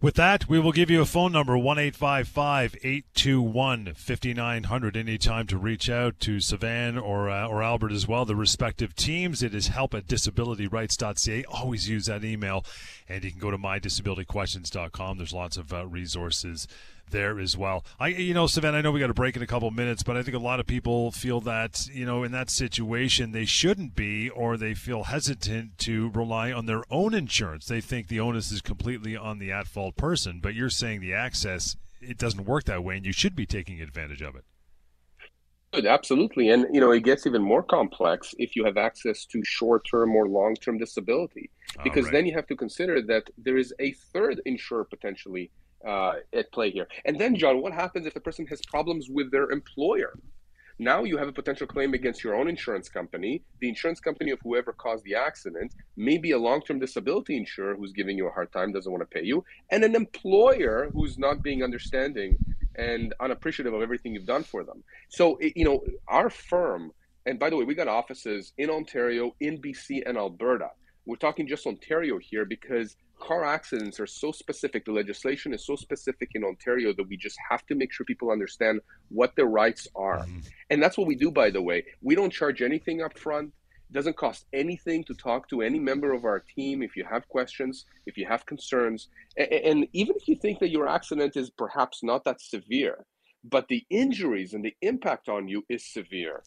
With 0.06 0.16
that, 0.18 0.48
we 0.48 0.60
will 0.60 0.72
give 0.72 0.92
you 0.92 1.02
a 1.02 1.06
phone 1.06 1.32
number, 1.32 1.58
1 1.58 1.80
821 1.80 3.94
5900. 3.96 4.96
Anytime 4.96 5.48
to 5.48 5.58
reach 5.58 5.90
out 5.90 6.20
to 6.20 6.38
Sivan 6.38 7.02
or, 7.02 7.28
uh, 7.28 7.48
or 7.48 7.64
Albert 7.64 7.92
as 7.92 8.08
well, 8.08 8.24
the 8.24 8.36
respective 8.36 8.96
teams. 8.96 9.42
It 9.42 9.56
is 9.56 9.70
help 9.70 9.96
at 9.96 10.06
disabilityrights.ca. 10.06 11.46
Always 11.46 11.90
use 11.90 12.06
that 12.06 12.24
email. 12.24 12.64
And 13.10 13.24
you 13.24 13.32
can 13.32 13.40
go 13.40 13.50
to 13.50 13.58
mydisabilityquestions.com. 13.58 15.18
There's 15.18 15.34
lots 15.34 15.58
of 15.58 15.74
uh, 15.74 15.88
resources 15.88 16.68
there 17.12 17.40
as 17.40 17.58
well. 17.58 17.84
I, 18.00 18.08
you 18.08 18.34
know, 18.34 18.48
Savannah, 18.48 18.78
I 18.78 18.82
know 18.82 18.92
we 18.92 19.00
got 19.00 19.08
to 19.08 19.14
break 19.14 19.36
in 19.36 19.42
a 19.42 19.48
couple 19.48 19.70
minutes, 19.72 20.04
but 20.04 20.18
I 20.18 20.24
think 20.24 20.36
a 20.36 20.40
lot 20.40 20.60
of 20.60 20.68
people 20.68 21.12
feel 21.12 21.42
that, 21.42 21.88
you 21.92 22.06
know, 22.06 22.24
in 22.24 22.32
that 22.32 22.50
situation, 22.50 23.32
they 23.32 23.46
shouldn't 23.46 23.96
be, 23.96 24.30
or 24.30 24.58
they 24.58 24.74
feel 24.74 25.04
hesitant 25.04 25.78
to 25.80 26.10
rely 26.12 26.52
on 26.52 26.66
their 26.66 26.84
own 26.90 27.14
insurance. 27.14 27.66
They 27.66 27.82
think 27.82 28.08
the 28.08 28.20
onus 28.20 28.52
is 28.52 28.62
completely 28.62 29.16
on 29.16 29.40
the 29.40 29.52
at 29.52 29.68
fault 29.68 29.96
person, 29.96 30.40
but 30.42 30.56
you're 30.56 30.70
saying 30.70 31.02
the 31.02 31.14
access, 31.14 31.76
it 32.02 32.18
doesn't 32.18 32.46
work 32.46 32.66
that 32.66 32.84
way, 32.84 32.98
and 32.98 33.06
you 33.06 33.14
should 33.14 33.36
be 33.36 33.46
taking 33.46 33.82
advantage 33.82 34.22
of 34.22 34.36
it. 34.36 34.44
Absolutely. 35.86 36.50
And, 36.50 36.68
you 36.72 36.80
know, 36.80 36.92
it 36.92 37.04
gets 37.04 37.28
even 37.28 37.42
more 37.42 37.62
complex 37.62 38.34
if 38.38 38.56
you 38.56 38.64
have 38.64 38.78
access 38.78 39.26
to 39.26 39.42
short 39.44 39.86
term 39.90 40.16
or 40.16 40.28
long 40.28 40.56
term 40.56 40.78
disability, 40.78 41.50
because 41.84 42.06
right. 42.06 42.14
then 42.14 42.26
you 42.26 42.34
have 42.34 42.48
to 42.48 42.56
consider 42.56 43.02
that 43.02 43.30
there 43.38 43.58
is 43.58 43.74
a 43.80 43.92
third 44.14 44.42
insurer 44.46 44.86
potentially 44.86 45.52
uh, 45.86 46.14
at 46.34 46.52
play 46.52 46.72
here. 46.72 46.88
And 47.06 47.20
then, 47.20 47.36
John, 47.36 47.62
what 47.62 47.74
happens 47.74 48.06
if 48.06 48.14
the 48.14 48.20
person 48.20 48.46
has 48.48 48.62
problems 48.66 49.08
with 49.10 49.32
their 49.32 49.52
employer? 49.52 50.14
Now 50.78 51.06
you 51.06 51.18
have 51.18 51.30
a 51.30 51.32
potential 51.32 51.68
claim 51.68 51.94
against 51.94 52.22
your 52.22 52.36
own 52.36 52.50
insurance 52.50 52.90
company, 52.90 53.44
the 53.62 53.70
insurance 53.70 54.02
company 54.02 54.32
of 54.32 54.40
whoever 54.44 54.74
caused 54.74 55.06
the 55.06 55.16
accident, 55.16 55.74
maybe 55.96 56.32
a 56.32 56.38
long 56.38 56.62
term 56.62 56.80
disability 56.80 57.38
insurer 57.38 57.76
who's 57.76 57.94
giving 57.94 58.18
you 58.18 58.28
a 58.28 58.32
hard 58.32 58.52
time, 58.52 58.74
doesn't 58.74 58.92
want 58.92 59.02
to 59.02 59.08
pay 59.08 59.26
you, 59.26 59.44
and 59.72 59.86
an 59.86 59.96
employer 59.96 60.90
who's 60.92 61.18
not 61.18 61.42
being 61.42 61.64
understanding 61.64 62.38
and 62.78 63.14
unappreciative 63.22 63.74
of 63.74 63.82
everything 63.82 64.14
you've 64.14 64.26
done 64.26 64.44
for 64.44 64.66
them. 64.66 64.84
So, 65.08 65.40
you 65.40 65.64
know, 65.64 65.82
our 66.10 66.30
firm, 66.30 66.92
and 67.26 67.40
by 67.40 67.50
the 67.50 67.56
way, 67.56 67.64
we 67.64 67.74
got 67.74 67.88
offices 67.88 68.52
in 68.58 68.70
Ontario, 68.70 69.34
in 69.40 69.62
BC, 69.62 70.04
and 70.06 70.18
Alberta. 70.18 70.72
We're 71.06 71.16
talking 71.16 71.48
just 71.48 71.66
Ontario 71.66 72.18
here 72.18 72.44
because 72.44 72.98
car 73.20 73.44
accidents 73.44 74.00
are 74.00 74.08
so 74.08 74.32
specific. 74.32 74.86
The 74.86 74.92
legislation 74.92 75.54
is 75.54 75.66
so 75.66 75.76
specific 75.76 76.32
in 76.36 76.44
Ontario 76.44 76.94
that 76.94 77.08
we 77.08 77.18
just 77.18 77.38
have 77.50 77.66
to 77.68 77.76
make 77.76 77.92
sure 77.92 78.06
people 78.06 78.32
understand 78.32 78.82
what 79.10 79.36
their 79.36 79.46
rights 79.46 79.88
are. 79.96 80.20
Mm-hmm. 80.20 80.40
And 80.70 80.82
that's 80.82 80.98
what 80.98 81.08
we 81.08 81.16
do, 81.16 81.32
by 81.32 81.50
the 81.50 81.62
way. 81.62 81.86
We 82.02 82.16
don't 82.16 82.32
charge 82.32 82.62
anything 82.62 83.02
up 83.02 83.18
front. 83.18 83.54
It 83.90 83.94
doesn't 83.94 84.18
cost 84.18 84.46
anything 84.54 85.04
to 85.06 85.14
talk 85.14 85.48
to 85.50 85.62
any 85.62 85.80
member 85.80 86.14
of 86.14 86.26
our 86.26 86.40
team 86.40 86.82
if 86.82 86.96
you 86.96 87.06
have 87.06 87.28
questions, 87.28 87.86
if 88.06 88.18
you 88.18 88.26
have 88.26 88.46
concerns. 88.46 89.10
And, 89.38 89.52
and 89.52 89.88
even 89.94 90.16
if 90.18 90.28
you 90.28 90.36
think 90.36 90.60
that 90.60 90.72
your 90.72 90.88
accident 90.88 91.38
is 91.38 91.50
perhaps 91.50 92.04
not 92.04 92.26
that 92.26 92.42
severe, 92.42 93.06
but 93.44 93.68
the 93.68 93.86
injuries 93.90 94.54
and 94.54 94.66
the 94.66 94.76
impact 94.82 95.30
on 95.30 95.48
you 95.48 95.64
is 95.70 95.86
severe, 95.86 96.42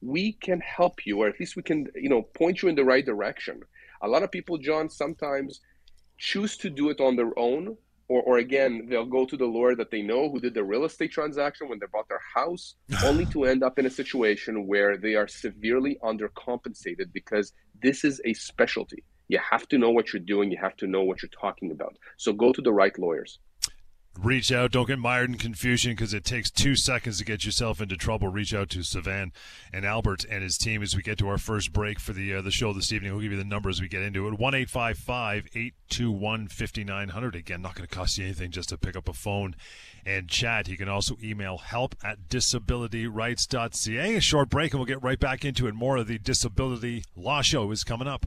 we 0.00 0.32
can 0.32 0.60
help 0.60 1.04
you, 1.06 1.20
or 1.20 1.28
at 1.28 1.38
least 1.38 1.56
we 1.56 1.62
can, 1.62 1.88
you 1.94 2.08
know, 2.08 2.22
point 2.22 2.62
you 2.62 2.68
in 2.68 2.74
the 2.74 2.84
right 2.84 3.04
direction. 3.04 3.60
A 4.02 4.08
lot 4.08 4.22
of 4.22 4.30
people, 4.30 4.56
John, 4.56 4.88
sometimes 4.88 5.60
choose 6.18 6.56
to 6.58 6.68
do 6.70 6.90
it 6.90 7.00
on 7.00 7.16
their 7.16 7.36
own 7.38 7.76
or, 8.08 8.22
or 8.22 8.38
again 8.38 8.86
they'll 8.88 9.06
go 9.06 9.24
to 9.24 9.36
the 9.36 9.44
lawyer 9.44 9.74
that 9.74 9.90
they 9.90 10.02
know 10.02 10.30
who 10.30 10.40
did 10.40 10.54
the 10.54 10.64
real 10.64 10.84
estate 10.84 11.12
transaction 11.12 11.68
when 11.68 11.78
they 11.78 11.86
bought 11.92 12.08
their 12.08 12.22
house 12.34 12.74
only 13.04 13.26
to 13.26 13.44
end 13.44 13.62
up 13.62 13.78
in 13.78 13.86
a 13.86 13.90
situation 13.90 14.66
where 14.66 14.96
they 14.96 15.14
are 15.14 15.28
severely 15.28 15.98
undercompensated 16.02 17.12
because 17.12 17.52
this 17.82 18.04
is 18.04 18.20
a 18.24 18.34
specialty. 18.34 19.04
You 19.28 19.38
have 19.50 19.68
to 19.68 19.78
know 19.78 19.90
what 19.90 20.12
you're 20.12 20.20
doing. 20.20 20.50
You 20.50 20.58
have 20.60 20.76
to 20.78 20.86
know 20.86 21.02
what 21.02 21.22
you're 21.22 21.28
talking 21.28 21.70
about. 21.70 21.96
So 22.16 22.32
go 22.32 22.52
to 22.52 22.62
the 22.62 22.72
right 22.72 22.98
lawyers 22.98 23.38
reach 24.22 24.50
out. 24.50 24.72
Don't 24.72 24.86
get 24.86 24.98
mired 24.98 25.30
in 25.30 25.38
confusion 25.38 25.92
because 25.92 26.12
it 26.12 26.24
takes 26.24 26.50
two 26.50 26.74
seconds 26.74 27.18
to 27.18 27.24
get 27.24 27.44
yourself 27.44 27.80
into 27.80 27.96
trouble. 27.96 28.28
Reach 28.28 28.52
out 28.52 28.70
to 28.70 28.80
Sivan 28.80 29.30
and 29.72 29.84
Albert 29.84 30.24
and 30.30 30.42
his 30.42 30.58
team 30.58 30.82
as 30.82 30.96
we 30.96 31.02
get 31.02 31.18
to 31.18 31.28
our 31.28 31.38
first 31.38 31.72
break 31.72 32.00
for 32.00 32.12
the 32.12 32.34
uh, 32.34 32.42
the 32.42 32.50
show 32.50 32.72
this 32.72 32.92
evening. 32.92 33.12
We'll 33.12 33.22
give 33.22 33.32
you 33.32 33.38
the 33.38 33.44
number 33.44 33.68
as 33.68 33.80
we 33.80 33.88
get 33.88 34.02
into 34.02 34.26
it. 34.26 34.38
One 34.38 34.54
eight 34.54 34.70
five 34.70 34.98
five 34.98 35.46
eight 35.54 35.74
two 35.88 36.10
one 36.10 36.48
fifty 36.48 36.84
nine 36.84 37.10
hundred. 37.10 37.34
Again, 37.34 37.62
not 37.62 37.74
going 37.74 37.86
to 37.86 37.94
cost 37.94 38.18
you 38.18 38.24
anything 38.24 38.50
just 38.50 38.70
to 38.70 38.78
pick 38.78 38.96
up 38.96 39.08
a 39.08 39.12
phone 39.12 39.54
and 40.04 40.28
chat. 40.28 40.68
You 40.68 40.76
can 40.76 40.88
also 40.88 41.16
email 41.22 41.58
help 41.58 41.94
at 42.02 42.28
disabilityrights.ca. 42.28 44.16
A 44.16 44.20
short 44.20 44.50
break 44.50 44.72
and 44.72 44.80
we'll 44.80 44.86
get 44.86 45.02
right 45.02 45.18
back 45.18 45.44
into 45.44 45.66
it. 45.66 45.74
More 45.74 45.96
of 45.96 46.06
the 46.06 46.18
Disability 46.18 47.04
Law 47.16 47.42
Show 47.42 47.70
is 47.70 47.84
coming 47.84 48.08
up. 48.08 48.26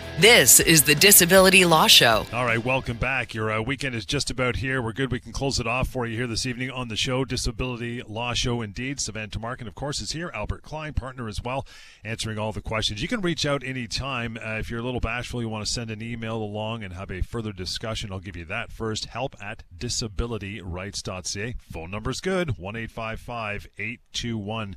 This 0.21 0.59
is 0.59 0.83
the 0.83 0.93
Disability 0.93 1.65
Law 1.65 1.87
Show. 1.87 2.27
All 2.31 2.45
right, 2.45 2.63
welcome 2.63 2.97
back. 2.97 3.33
Your 3.33 3.51
uh, 3.51 3.59
weekend 3.59 3.95
is 3.95 4.05
just 4.05 4.29
about 4.29 4.57
here. 4.57 4.79
We're 4.79 4.93
good. 4.93 5.11
We 5.11 5.19
can 5.19 5.31
close 5.31 5.59
it 5.59 5.65
off 5.65 5.87
for 5.87 6.05
you 6.05 6.15
here 6.15 6.27
this 6.27 6.45
evening 6.45 6.69
on 6.69 6.89
the 6.89 6.95
show, 6.95 7.25
Disability 7.25 8.03
Law 8.03 8.35
Show. 8.35 8.61
Indeed, 8.61 8.99
Savannah 8.99 9.29
Tumarkin, 9.29 9.65
of 9.65 9.73
course, 9.73 9.99
is 9.99 10.11
here. 10.11 10.29
Albert 10.35 10.61
Klein, 10.61 10.93
partner 10.93 11.27
as 11.27 11.41
well, 11.41 11.65
answering 12.03 12.37
all 12.37 12.51
the 12.51 12.61
questions. 12.61 13.01
You 13.01 13.07
can 13.07 13.21
reach 13.21 13.47
out 13.47 13.63
anytime. 13.63 14.37
Uh, 14.37 14.59
if 14.59 14.69
you're 14.69 14.81
a 14.81 14.83
little 14.83 14.99
bashful, 14.99 15.41
you 15.41 15.49
want 15.49 15.65
to 15.65 15.71
send 15.71 15.89
an 15.89 16.03
email 16.03 16.37
along 16.37 16.83
and 16.83 16.93
have 16.93 17.09
a 17.09 17.21
further 17.21 17.51
discussion. 17.51 18.11
I'll 18.11 18.19
give 18.19 18.37
you 18.37 18.45
that 18.45 18.71
first. 18.71 19.05
Help 19.05 19.35
at 19.41 19.63
disabilityrights.ca. 19.75 21.55
Phone 21.71 21.89
number's 21.89 22.21
good 22.21 22.59
1 22.59 22.75
821 22.75 24.75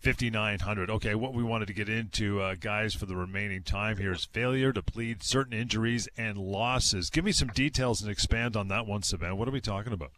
5900. 0.00 0.90
Okay, 0.90 1.14
what 1.14 1.34
we 1.34 1.42
wanted 1.42 1.66
to 1.66 1.74
get 1.74 1.88
into, 1.88 2.40
uh, 2.40 2.54
guys, 2.58 2.94
for 2.94 3.06
the 3.06 3.16
remaining 3.16 3.62
time 3.62 3.96
here 3.96 4.12
is 4.12 4.24
failure 4.24 4.72
to 4.72 4.82
plead 4.82 5.22
certain 5.22 5.52
injuries 5.52 6.08
and 6.16 6.38
losses. 6.38 7.10
Give 7.10 7.24
me 7.24 7.32
some 7.32 7.48
details 7.48 8.00
and 8.00 8.10
expand 8.10 8.56
on 8.56 8.68
that 8.68 8.86
one, 8.86 9.02
Savannah. 9.02 9.34
What 9.34 9.48
are 9.48 9.52
we 9.52 9.60
talking 9.60 9.92
about? 9.92 10.12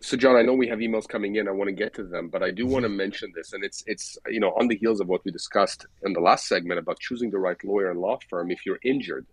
So, 0.00 0.18
John, 0.18 0.36
I 0.36 0.42
know 0.42 0.52
we 0.52 0.68
have 0.68 0.80
emails 0.80 1.08
coming 1.08 1.36
in. 1.36 1.48
I 1.48 1.52
want 1.52 1.68
to 1.68 1.74
get 1.74 1.94
to 1.94 2.04
them, 2.04 2.28
but 2.28 2.42
I 2.42 2.50
do 2.50 2.66
want 2.66 2.82
to 2.82 2.88
mm-hmm. 2.88 2.98
mention 2.98 3.32
this, 3.34 3.54
and 3.54 3.64
it's 3.64 3.82
it's 3.86 4.18
you 4.28 4.40
know 4.40 4.50
on 4.50 4.68
the 4.68 4.76
heels 4.76 5.00
of 5.00 5.08
what 5.08 5.24
we 5.24 5.30
discussed 5.30 5.86
in 6.02 6.12
the 6.12 6.20
last 6.20 6.46
segment 6.46 6.78
about 6.78 6.98
choosing 6.98 7.30
the 7.30 7.38
right 7.38 7.62
lawyer 7.64 7.90
and 7.90 8.00
law 8.00 8.18
firm 8.28 8.50
if 8.50 8.66
you're 8.66 8.80
injured. 8.84 9.26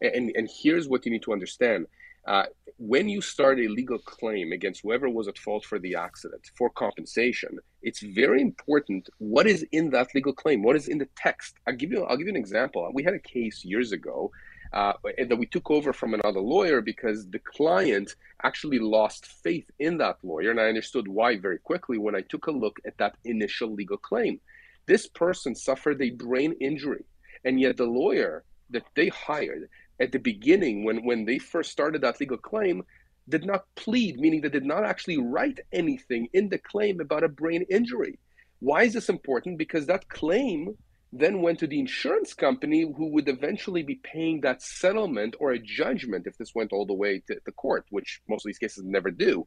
And 0.00 0.32
and 0.34 0.48
here's 0.52 0.88
what 0.88 1.06
you 1.06 1.12
need 1.12 1.22
to 1.22 1.32
understand: 1.32 1.86
uh, 2.26 2.44
when 2.78 3.08
you 3.08 3.20
start 3.20 3.58
a 3.58 3.68
legal 3.68 3.98
claim 3.98 4.52
against 4.52 4.82
whoever 4.82 5.08
was 5.08 5.28
at 5.28 5.38
fault 5.38 5.64
for 5.64 5.78
the 5.78 5.94
accident 5.94 6.50
for 6.56 6.68
compensation, 6.68 7.58
it's 7.82 8.00
very 8.00 8.42
important 8.42 9.08
what 9.18 9.46
is 9.46 9.64
in 9.72 9.90
that 9.90 10.14
legal 10.14 10.32
claim, 10.32 10.62
what 10.62 10.76
is 10.76 10.88
in 10.88 10.98
the 10.98 11.08
text. 11.16 11.56
I'll 11.66 11.74
give 11.74 11.90
you 11.90 12.04
I'll 12.04 12.16
give 12.16 12.26
you 12.26 12.34
an 12.34 12.36
example. 12.36 12.90
We 12.92 13.02
had 13.02 13.14
a 13.14 13.18
case 13.18 13.64
years 13.64 13.92
ago 13.92 14.30
uh, 14.72 14.94
that 15.28 15.38
we 15.38 15.46
took 15.46 15.70
over 15.70 15.92
from 15.92 16.12
another 16.12 16.40
lawyer 16.40 16.80
because 16.80 17.26
the 17.30 17.38
client 17.38 18.16
actually 18.42 18.80
lost 18.80 19.26
faith 19.26 19.70
in 19.78 19.96
that 19.98 20.18
lawyer, 20.22 20.50
and 20.50 20.60
I 20.60 20.64
understood 20.64 21.08
why 21.08 21.38
very 21.38 21.58
quickly 21.58 21.96
when 21.96 22.16
I 22.16 22.22
took 22.22 22.46
a 22.46 22.50
look 22.50 22.78
at 22.86 22.98
that 22.98 23.16
initial 23.24 23.72
legal 23.72 23.96
claim. 23.96 24.40
This 24.86 25.06
person 25.06 25.54
suffered 25.54 26.02
a 26.02 26.10
brain 26.10 26.54
injury, 26.60 27.04
and 27.44 27.58
yet 27.58 27.76
the 27.76 27.86
lawyer 27.86 28.44
that 28.70 28.84
they 28.94 29.08
hired 29.08 29.68
at 30.00 30.12
the 30.12 30.18
beginning 30.18 30.84
when 30.84 31.04
when 31.04 31.24
they 31.24 31.38
first 31.38 31.70
started 31.70 32.02
that 32.02 32.20
legal 32.20 32.36
claim 32.36 32.82
did 33.28 33.44
not 33.44 33.64
plead 33.74 34.18
meaning 34.18 34.40
they 34.40 34.48
did 34.48 34.64
not 34.64 34.84
actually 34.84 35.18
write 35.18 35.60
anything 35.72 36.28
in 36.32 36.48
the 36.48 36.58
claim 36.58 37.00
about 37.00 37.24
a 37.24 37.28
brain 37.28 37.64
injury. 37.70 38.18
Why 38.60 38.84
is 38.84 38.94
this 38.94 39.08
important? 39.08 39.58
Because 39.58 39.86
that 39.86 40.08
claim 40.08 40.76
then 41.12 41.40
went 41.42 41.58
to 41.60 41.66
the 41.66 41.78
insurance 41.78 42.34
company 42.34 42.82
who 42.82 43.08
would 43.12 43.28
eventually 43.28 43.82
be 43.82 44.00
paying 44.02 44.40
that 44.40 44.62
settlement 44.62 45.34
or 45.40 45.52
a 45.52 45.58
judgment 45.58 46.26
if 46.26 46.36
this 46.36 46.54
went 46.54 46.72
all 46.72 46.86
the 46.86 46.94
way 46.94 47.22
to 47.26 47.40
the 47.44 47.52
court 47.52 47.86
which 47.90 48.20
most 48.28 48.44
of 48.44 48.48
these 48.48 48.58
cases 48.58 48.84
never 48.84 49.10
do. 49.10 49.46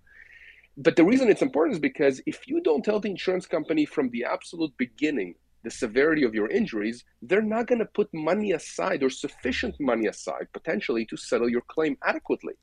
But 0.77 0.95
the 0.95 1.03
reason 1.03 1.29
it's 1.29 1.41
important 1.41 1.75
is 1.75 1.81
because 1.81 2.21
if 2.25 2.47
you 2.47 2.61
don't 2.61 2.83
tell 2.83 2.99
the 2.99 3.09
insurance 3.09 3.45
company 3.45 3.85
from 3.85 4.09
the 4.09 4.25
absolute 4.25 4.71
beginning 4.77 5.35
the 5.63 5.71
severity 5.71 6.23
of 6.23 6.33
your 6.33 6.49
injuries, 6.49 7.03
they're 7.21 7.41
not 7.41 7.67
going 7.67 7.79
to 7.79 7.85
put 7.85 8.09
money 8.13 8.51
aside 8.51 9.03
or 9.03 9.09
sufficient 9.09 9.75
money 9.79 10.07
aside 10.07 10.47
potentially 10.53 11.05
to 11.05 11.17
settle 11.17 11.49
your 11.49 11.63
claim 11.67 11.97
adequately. 12.03 12.53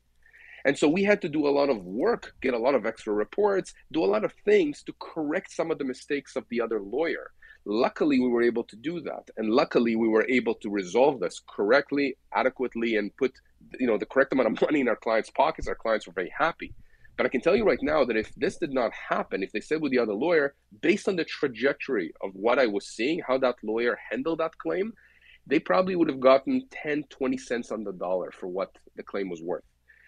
And 0.65 0.77
so 0.77 0.89
we 0.89 1.03
had 1.03 1.21
to 1.21 1.29
do 1.29 1.47
a 1.47 1.49
lot 1.49 1.69
of 1.69 1.85
work, 1.85 2.33
get 2.41 2.53
a 2.53 2.57
lot 2.57 2.75
of 2.75 2.85
extra 2.85 3.13
reports, 3.13 3.73
do 3.91 4.03
a 4.03 4.05
lot 4.05 4.25
of 4.25 4.33
things 4.43 4.83
to 4.83 4.93
correct 4.99 5.51
some 5.51 5.71
of 5.71 5.77
the 5.77 5.85
mistakes 5.85 6.35
of 6.35 6.45
the 6.49 6.59
other 6.59 6.81
lawyer. 6.81 7.31
Luckily, 7.65 8.19
we 8.19 8.27
were 8.27 8.43
able 8.43 8.63
to 8.65 8.75
do 8.75 9.01
that, 9.01 9.29
and 9.37 9.49
luckily, 9.49 9.95
we 9.95 10.07
were 10.07 10.25
able 10.29 10.55
to 10.55 10.69
resolve 10.69 11.19
this 11.19 11.41
correctly, 11.49 12.17
adequately, 12.33 12.95
and 12.95 13.15
put 13.17 13.33
you 13.79 13.87
know 13.87 13.97
the 13.97 14.05
correct 14.05 14.31
amount 14.31 14.47
of 14.47 14.61
money 14.67 14.79
in 14.79 14.87
our 14.87 14.95
clients' 14.95 15.29
pockets. 15.29 15.67
Our 15.67 15.75
clients 15.75 16.07
were 16.07 16.13
very 16.13 16.31
happy. 16.37 16.73
But 17.17 17.25
I 17.25 17.29
can 17.29 17.41
tell 17.41 17.55
you 17.55 17.65
right 17.65 17.81
now 17.81 18.05
that 18.05 18.15
if 18.15 18.33
this 18.35 18.57
did 18.57 18.71
not 18.71 18.91
happen, 18.93 19.41
if 19.41 19.51
they 19.51 19.59
said 19.59 19.81
with 19.81 19.91
the 19.91 19.99
other 19.99 20.13
lawyer, 20.13 20.53
based 20.81 21.09
on 21.09 21.15
the 21.15 21.25
trajectory 21.25 22.13
of 22.21 22.29
what 22.33 22.59
I 22.59 22.67
was 22.67 22.87
seeing, 22.87 23.21
how 23.27 23.39
that 23.39 23.55
lawyer 23.63 23.97
handled 24.11 24.39
that 24.39 24.57
claim, 24.59 24.93
they 25.47 25.59
probably 25.59 25.95
would 25.95 26.09
have 26.09 26.19
gotten 26.19 26.67
10, 26.69 27.05
20 27.09 27.37
cents 27.37 27.71
on 27.71 27.83
the 27.83 27.93
dollar 27.93 28.31
for 28.31 28.47
what 28.47 28.75
the 28.95 29.03
claim 29.03 29.29
was 29.29 29.41
worth. 29.41 29.63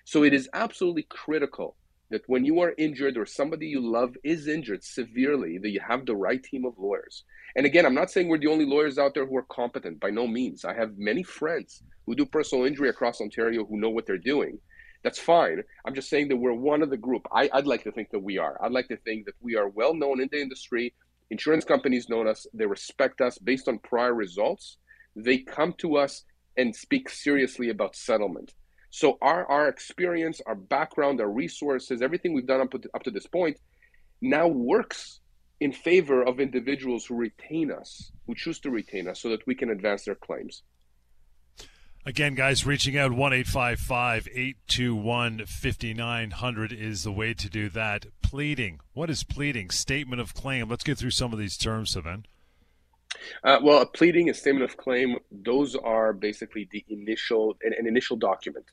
So 0.06 0.24
it 0.24 0.34
is 0.34 0.50
absolutely 0.54 1.08
critical 1.10 1.75
that 2.12 2.28
when 2.28 2.46
you 2.46 2.60
are 2.60 2.74
injured 2.78 3.18
or 3.18 3.25
somebody 3.25 3.68
you 3.68 3.80
love 3.82 4.16
is 4.24 4.48
injured 4.48 4.84
severely, 4.84 5.58
that 5.60 5.70
you 5.70 5.80
have 5.80 6.06
the 6.06 6.16
right 6.16 6.44
team 6.44 6.66
of 6.66 6.74
lawyers. 6.78 7.24
And 7.56 7.66
again, 7.66 7.86
I'm 7.86 7.96
not 7.96 8.12
saying 8.12 8.28
we're 8.28 8.39
the 8.39 8.48
only 8.48 8.66
lawyers 8.66 8.98
out 8.98 9.13
there 9.13 9.25
who 9.25 9.38
are 9.38 9.46
competent, 9.50 10.00
by 10.00 10.10
no 10.10 10.28
means. 10.28 10.66
I 10.66 10.74
have 10.74 10.98
many 10.98 11.24
friends 11.24 11.84
who 12.06 12.16
do 12.16 12.25
personal 12.25 12.66
injury 12.66 12.89
across 12.89 13.22
Ontario 13.22 13.66
who 13.66 13.80
know 13.80 13.89
what 13.89 14.06
they're 14.06 14.18
doing. 14.18 14.60
That's 15.03 15.20
fine. 15.20 15.63
I'm 15.86 15.96
just 15.96 16.10
saying 16.10 16.27
that 16.29 16.38
we're 16.38 16.53
one 16.53 16.82
of 16.82 16.89
the 16.89 16.98
group. 16.98 17.25
I, 17.32 17.50
would 17.53 17.68
like 17.68 17.84
to 17.84 17.91
think 17.91 18.12
that 18.12 18.20
we 18.20 18.38
are. 18.38 18.58
I'd 18.62 18.72
like 18.72 18.89
to 18.89 18.98
think 18.98 19.25
that 19.25 19.36
we 19.39 19.56
are 19.56 19.70
well 19.70 19.94
known 19.94 20.22
in 20.22 20.29
the 20.32 20.41
industry. 20.41 20.94
Insurance 21.29 21.63
companies 21.63 22.10
know 22.10 22.27
us. 22.27 22.46
They 22.53 22.65
respect 22.65 23.22
us 23.22 23.38
based 23.38 23.68
on 23.68 23.79
prior 23.79 24.13
results. 24.13 24.77
They 25.15 25.38
come 25.38 25.74
to 25.77 25.98
us 25.98 26.25
and 26.58 26.75
speak 26.75 27.10
seriously 27.10 27.70
about 27.70 27.96
settlement. 27.96 28.53
So 28.89 29.18
our 29.22 29.46
our 29.46 29.68
experience, 29.68 30.41
our 30.46 30.56
background, 30.56 31.22
our 31.22 31.29
resources, 31.29 32.01
everything 32.01 32.34
we've 32.34 32.48
done 32.48 32.62
up 32.62 32.72
to, 32.72 32.82
up 32.94 33.03
to 33.03 33.12
this 33.12 33.27
point, 33.27 33.58
now 34.22 34.48
works 34.48 35.22
in 35.60 35.72
favor 35.72 36.24
of 36.24 36.39
individuals 36.39 37.06
who 37.06 37.15
retain 37.15 37.72
us, 37.72 38.12
who 38.25 38.34
choose 38.36 38.60
to 38.62 38.72
retain 38.72 39.08
us, 39.08 39.22
so 39.22 39.29
that 39.29 39.46
we 39.46 39.56
can 39.56 39.70
advance 39.70 40.06
their 40.06 40.15
claims. 40.15 40.63
Again, 42.06 42.34
guys, 42.34 42.65
reaching 42.65 42.98
out 42.98 43.12
1 43.12 43.34
821 43.34 45.46
5900 45.46 46.72
is 46.72 47.03
the 47.03 47.12
way 47.12 47.34
to 47.34 47.50
do 47.50 47.68
that. 47.70 48.06
Pleading. 48.22 48.79
What 48.94 49.10
is 49.10 49.24
pleading? 49.24 49.70
Statement 49.70 50.22
of 50.22 50.34
claim. 50.34 50.70
Let's 50.70 50.86
get 50.86 50.98
through 50.98 51.12
some 51.12 51.34
of 51.34 51.39
these 51.39 51.58
terms, 51.58 51.91
Sven. 51.91 52.25
Uh, 53.44 53.60
well, 53.62 53.82
a 53.82 53.86
pleading, 53.86 54.29
a 54.29 54.34
statement 54.34 54.63
of 54.63 54.77
claim, 54.77 55.18
those 55.32 55.75
are 55.75 56.13
basically 56.13 56.70
the 56.72 56.86
initial 56.89 57.58
an, 57.63 57.74
an, 57.77 57.88
initial 57.88 58.15
document. 58.15 58.65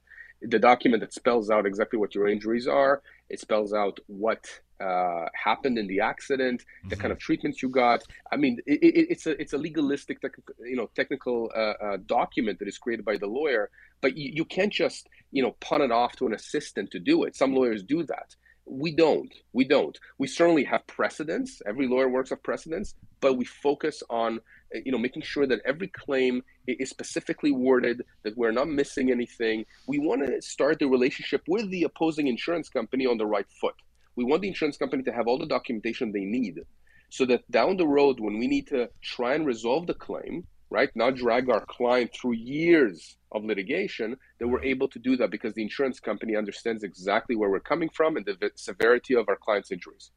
The 0.43 0.59
document 0.59 1.01
that 1.01 1.13
spells 1.13 1.51
out 1.51 1.67
exactly 1.67 1.99
what 1.99 2.15
your 2.15 2.29
injuries 2.29 2.67
are. 2.67 3.03
It 3.29 3.41
spells 3.41 3.73
out 3.73 3.99
what 4.07 4.47
uh, 4.81 5.27
happened 5.35 5.79
in 5.79 5.87
the 5.87 6.01
accident, 6.01 6.61
mm-hmm. 6.61 6.89
the 6.89 6.97
kind 6.97 7.13
of 7.13 7.19
treatments 7.19 7.63
you 7.63 7.69
got. 7.69 8.03
I 8.31 8.37
mean, 8.37 8.61
it, 8.67 8.83
it, 8.83 9.07
it's 9.11 9.27
a 9.27 9.41
it's 9.41 9.53
a 9.53 9.59
legalistic, 9.59 10.19
you 10.61 10.77
know, 10.77 10.91
technical 10.95 11.51
uh, 11.57 11.75
uh, 11.83 11.97
document 12.07 12.59
that 12.59 12.69
is 12.69 12.79
created 12.79 13.05
by 13.05 13.17
the 13.17 13.27
lawyer. 13.27 13.71
But 14.01 14.17
you, 14.17 14.31
you 14.35 14.45
can't 14.45 14.73
just 14.73 15.09
you 15.33 15.43
know 15.43 15.53
punt 15.61 15.83
it 15.83 15.91
off 15.91 16.17
to 16.17 16.27
an 16.27 16.35
assistant 16.35 16.91
to 16.93 16.99
do 16.99 17.25
it. 17.25 17.35
Some 17.37 17.55
lawyers 17.55 17.83
do 17.83 18.03
that. 18.05 18.37
We 18.67 18.95
don't. 18.95 19.33
We 19.53 19.65
don't. 19.65 19.99
We 20.19 20.27
certainly 20.27 20.65
have 20.65 20.87
precedents. 20.87 21.63
Every 21.65 21.87
lawyer 21.87 22.09
works 22.09 22.33
off 22.33 22.43
precedents, 22.43 22.95
but 23.21 23.35
we 23.35 23.45
focus 23.45 24.03
on 24.11 24.41
eh, 24.75 24.81
you 24.85 24.93
know 24.93 24.99
making 24.99 25.23
sure 25.23 25.47
that 25.47 25.61
every 25.65 25.89
claim 25.89 26.43
is 26.67 26.91
specifically 26.91 27.53
worded, 27.53 28.05
that 28.25 28.37
we're 28.37 28.53
not 28.53 28.69
missing 28.69 29.11
anything. 29.11 29.65
We 29.87 29.99
want 29.99 30.27
to 30.27 30.43
start 30.43 30.79
the 30.79 30.87
relationship 30.87 31.43
with 31.49 31.71
the 31.71 31.85
opposing 31.85 32.27
insurance 32.27 32.69
company 32.69 33.07
on 33.07 33.19
the 33.19 33.27
right 33.27 33.47
foot. 33.61 33.75
We 34.17 34.25
want 34.25 34.43
the 34.43 34.49
insurance 34.49 34.77
company 34.77 35.03
to 35.05 35.13
have 35.13 35.27
all 35.27 35.39
the 35.39 35.47
documentation 35.47 36.13
they 36.13 36.25
need, 36.25 36.61
so 37.11 37.27
that 37.27 37.51
down 37.51 37.77
the 37.77 37.87
road 37.87 38.21
when 38.21 38.39
we 38.39 38.47
need 38.47 38.67
to 38.69 38.89
try 39.03 39.35
and 39.35 39.47
resolve 39.47 39.87
the 39.87 39.95
claim, 39.95 40.47
right? 40.71 40.91
Not 40.95 41.17
drag 41.17 41.49
our 41.51 41.65
client 41.67 42.11
through 42.15 42.35
years 42.35 43.17
of 43.33 43.45
litigation, 43.45 44.17
that 44.39 44.49
we're 44.49 44.63
able 44.63 44.89
to 44.89 44.99
do 44.99 45.17
that 45.17 45.31
because 45.31 45.55
the 45.55 45.63
insurance 45.63 46.01
company 46.01 46.35
understands 46.37 46.83
exactly 46.83 47.37
where 47.37 47.51
we're 47.51 47.61
coming 47.61 47.91
from 47.91 48.17
and 48.17 48.27
the 48.27 48.51
severity 48.57 49.15
of 49.15 49.29
our 49.29 49.37
client's 49.37 49.71
injuries. 49.71 50.11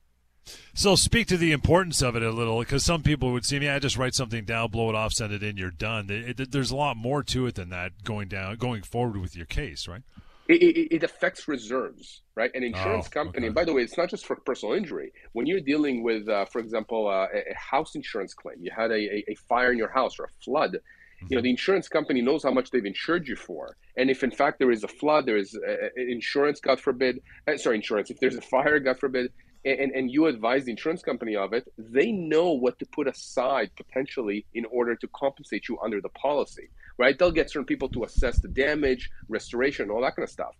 So 0.73 0.95
speak 0.95 1.27
to 1.27 1.37
the 1.37 1.51
importance 1.51 2.01
of 2.01 2.15
it 2.15 2.23
a 2.23 2.31
little, 2.31 2.59
because 2.59 2.83
some 2.83 3.03
people 3.03 3.31
would 3.31 3.45
say, 3.45 3.59
"Yeah, 3.59 3.75
I 3.75 3.79
just 3.79 3.97
write 3.97 4.15
something 4.15 4.45
down, 4.45 4.71
blow 4.71 4.89
it 4.89 4.95
off, 4.95 5.13
send 5.13 5.33
it 5.33 5.43
in, 5.43 5.57
you're 5.57 5.71
done." 5.71 6.09
It, 6.09 6.39
it, 6.39 6.51
there's 6.51 6.71
a 6.71 6.75
lot 6.75 6.97
more 6.97 7.23
to 7.23 7.47
it 7.47 7.55
than 7.55 7.69
that 7.69 8.03
going 8.03 8.27
down, 8.27 8.55
going 8.55 8.83
forward 8.83 9.17
with 9.17 9.35
your 9.35 9.45
case, 9.45 9.87
right? 9.87 10.03
It, 10.49 10.91
it, 10.91 11.03
affects 11.03 11.47
reserves, 11.47 12.23
right? 12.33 12.49
An 12.55 12.63
insurance 12.63 13.05
oh, 13.05 13.12
company, 13.12 13.38
okay. 13.38 13.45
and 13.47 13.55
by 13.55 13.65
the 13.65 13.71
way, 13.71 13.83
it's 13.83 13.99
not 13.99 14.09
just 14.09 14.25
for 14.25 14.35
personal 14.35 14.73
injury. 14.73 15.13
When 15.33 15.45
you're 15.45 15.62
dealing 15.62 16.01
with, 16.01 16.27
uh, 16.27 16.45
for 16.45 16.57
example, 16.57 17.07
uh, 17.07 17.27
a, 17.31 17.53
house 17.53 17.93
insurance 17.93 18.33
claim, 18.33 18.55
you 18.59 18.71
had 18.75 18.89
a, 18.89 19.29
a, 19.29 19.35
fire 19.47 19.71
in 19.71 19.77
your 19.77 19.91
house 19.91 20.17
or 20.17 20.23
a 20.23 20.43
flood, 20.43 20.71
mm-hmm. 20.71 21.27
you 21.29 21.35
know, 21.35 21.43
the 21.43 21.51
insurance 21.51 21.88
company 21.88 22.23
knows 22.23 22.41
how 22.41 22.49
much 22.49 22.71
they've 22.71 22.83
insured 22.83 23.27
you 23.27 23.35
for. 23.35 23.77
And 23.95 24.09
if 24.09 24.23
in 24.23 24.31
fact 24.31 24.57
there 24.57 24.71
is 24.71 24.83
a 24.83 24.88
flood, 24.88 25.27
there 25.27 25.38
is 25.38 25.53
a, 25.55 25.91
insurance, 25.95 26.59
God 26.59 26.79
forbid, 26.79 27.21
uh, 27.47 27.55
sorry, 27.57 27.75
insurance, 27.75 28.09
if 28.09 28.19
there's 28.19 28.35
a 28.35 28.41
fire, 28.41 28.79
God 28.79 28.97
forbid, 28.97 29.31
and, 29.65 29.91
and 29.91 30.12
you 30.12 30.28
advise 30.28 30.65
the 30.65 30.72
insurance 30.72 31.02
company 31.02 31.36
of 31.36 31.54
it, 31.54 31.72
they 31.78 32.12
know 32.12 32.52
what 32.52 32.80
to 32.80 32.86
put 32.86 33.08
aside 33.08 33.72
potentially 33.76 34.45
in 34.54 34.65
order 34.65 34.95
to 34.95 35.08
compensate 35.10 35.67
you 35.67 35.78
under 35.84 36.02
the 36.02 36.10
policy 36.10 36.69
right? 37.00 37.17
They'll 37.17 37.32
get 37.32 37.50
certain 37.50 37.65
people 37.65 37.89
to 37.89 38.04
assess 38.04 38.39
the 38.39 38.50
damage, 38.50 39.10
restoration, 39.30 39.89
all 39.89 40.02
that 40.02 40.17
kind 40.17 40.26
of 40.26 40.30
stuff. 40.30 40.54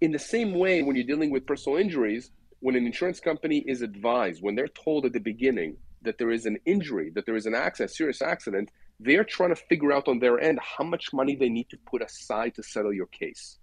In 0.00 0.10
the 0.10 0.18
same 0.18 0.54
way, 0.54 0.82
when 0.82 0.96
you're 0.96 1.06
dealing 1.06 1.30
with 1.30 1.46
personal 1.46 1.78
injuries, 1.78 2.30
when 2.60 2.74
an 2.74 2.86
insurance 2.86 3.20
company 3.20 3.58
is 3.58 3.82
advised, 3.82 4.42
when 4.42 4.54
they're 4.54 4.68
told 4.68 5.04
at 5.04 5.12
the 5.12 5.20
beginning 5.20 5.76
that 6.00 6.16
there 6.16 6.30
is 6.30 6.46
an 6.46 6.56
injury, 6.64 7.10
that 7.14 7.26
there 7.26 7.36
is 7.36 7.44
an 7.44 7.54
accident, 7.54 7.90
serious 7.90 8.22
accident, 8.22 8.70
they're 8.98 9.24
trying 9.24 9.50
to 9.50 9.56
figure 9.68 9.92
out 9.92 10.08
on 10.08 10.18
their 10.18 10.40
end 10.40 10.58
how 10.60 10.84
much 10.84 11.12
money 11.12 11.36
they 11.36 11.50
need 11.50 11.68
to 11.68 11.76
put 11.86 12.02
aside 12.02 12.54
to 12.54 12.62
settle 12.62 12.92
your 12.92 13.06
case. 13.06 13.58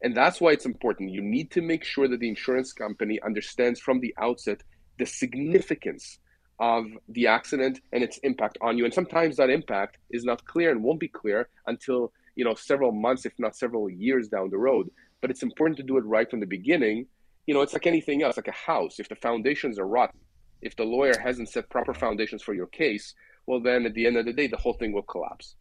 And 0.00 0.16
that's 0.16 0.40
why 0.40 0.52
it's 0.52 0.66
important. 0.66 1.10
You 1.10 1.22
need 1.22 1.50
to 1.52 1.62
make 1.62 1.84
sure 1.84 2.08
that 2.08 2.20
the 2.20 2.28
insurance 2.28 2.72
company 2.72 3.20
understands 3.22 3.80
from 3.80 4.00
the 4.00 4.14
outset 4.18 4.62
the 4.98 5.06
significance 5.06 6.18
of 6.58 6.86
the 7.08 7.26
accident 7.26 7.80
and 7.92 8.02
its 8.02 8.18
impact 8.18 8.58
on 8.60 8.78
you. 8.78 8.84
And 8.84 8.94
sometimes 8.94 9.36
that 9.36 9.50
impact 9.50 9.98
is 10.10 10.24
not 10.24 10.44
clear 10.44 10.70
and 10.70 10.82
won't 10.82 11.00
be 11.00 11.08
clear 11.08 11.48
until 11.66 12.12
you 12.36 12.44
know 12.44 12.54
several 12.54 12.92
months, 12.92 13.26
if 13.26 13.32
not 13.38 13.56
several 13.56 13.90
years 13.90 14.28
down 14.28 14.50
the 14.50 14.58
road. 14.58 14.90
But 15.20 15.30
it's 15.30 15.42
important 15.42 15.76
to 15.78 15.82
do 15.82 15.96
it 15.96 16.04
right 16.04 16.30
from 16.30 16.40
the 16.40 16.46
beginning. 16.46 17.06
You 17.46 17.54
know, 17.54 17.62
it's 17.62 17.72
like 17.72 17.86
anything 17.86 18.22
else, 18.22 18.36
like 18.36 18.48
a 18.48 18.52
house. 18.52 19.00
If 19.00 19.08
the 19.08 19.16
foundations 19.16 19.78
are 19.78 19.86
rotten, 19.86 20.20
if 20.60 20.76
the 20.76 20.84
lawyer 20.84 21.14
hasn't 21.18 21.48
set 21.48 21.68
proper 21.68 21.94
foundations 21.94 22.42
for 22.42 22.54
your 22.54 22.68
case, 22.68 23.14
well, 23.46 23.60
then 23.60 23.84
at 23.84 23.94
the 23.94 24.06
end 24.06 24.16
of 24.16 24.24
the 24.24 24.32
day, 24.32 24.46
the 24.46 24.56
whole 24.56 24.74
thing 24.74 24.92
will 24.92 25.02
collapse. 25.02 25.56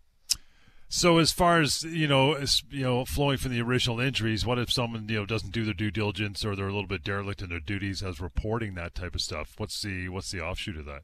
So 0.93 1.19
as 1.19 1.31
far 1.31 1.61
as 1.61 1.83
you 1.83 2.05
know, 2.05 2.33
as, 2.33 2.63
you 2.69 2.83
know, 2.83 3.05
flowing 3.05 3.37
from 3.37 3.53
the 3.53 3.61
original 3.61 4.01
injuries, 4.01 4.45
what 4.45 4.59
if 4.59 4.69
someone 4.69 5.07
you 5.07 5.19
know 5.19 5.25
doesn't 5.25 5.53
do 5.53 5.63
their 5.63 5.73
due 5.73 5.89
diligence 5.89 6.43
or 6.43 6.53
they're 6.53 6.67
a 6.67 6.73
little 6.73 6.85
bit 6.85 7.01
derelict 7.01 7.41
in 7.41 7.47
their 7.47 7.61
duties 7.61 8.03
as 8.03 8.19
reporting 8.19 8.75
that 8.75 8.93
type 8.93 9.15
of 9.15 9.21
stuff? 9.21 9.53
What's 9.55 9.81
the 9.81 10.09
what's 10.09 10.31
the 10.31 10.41
offshoot 10.41 10.75
of 10.75 10.83
that? 10.87 11.03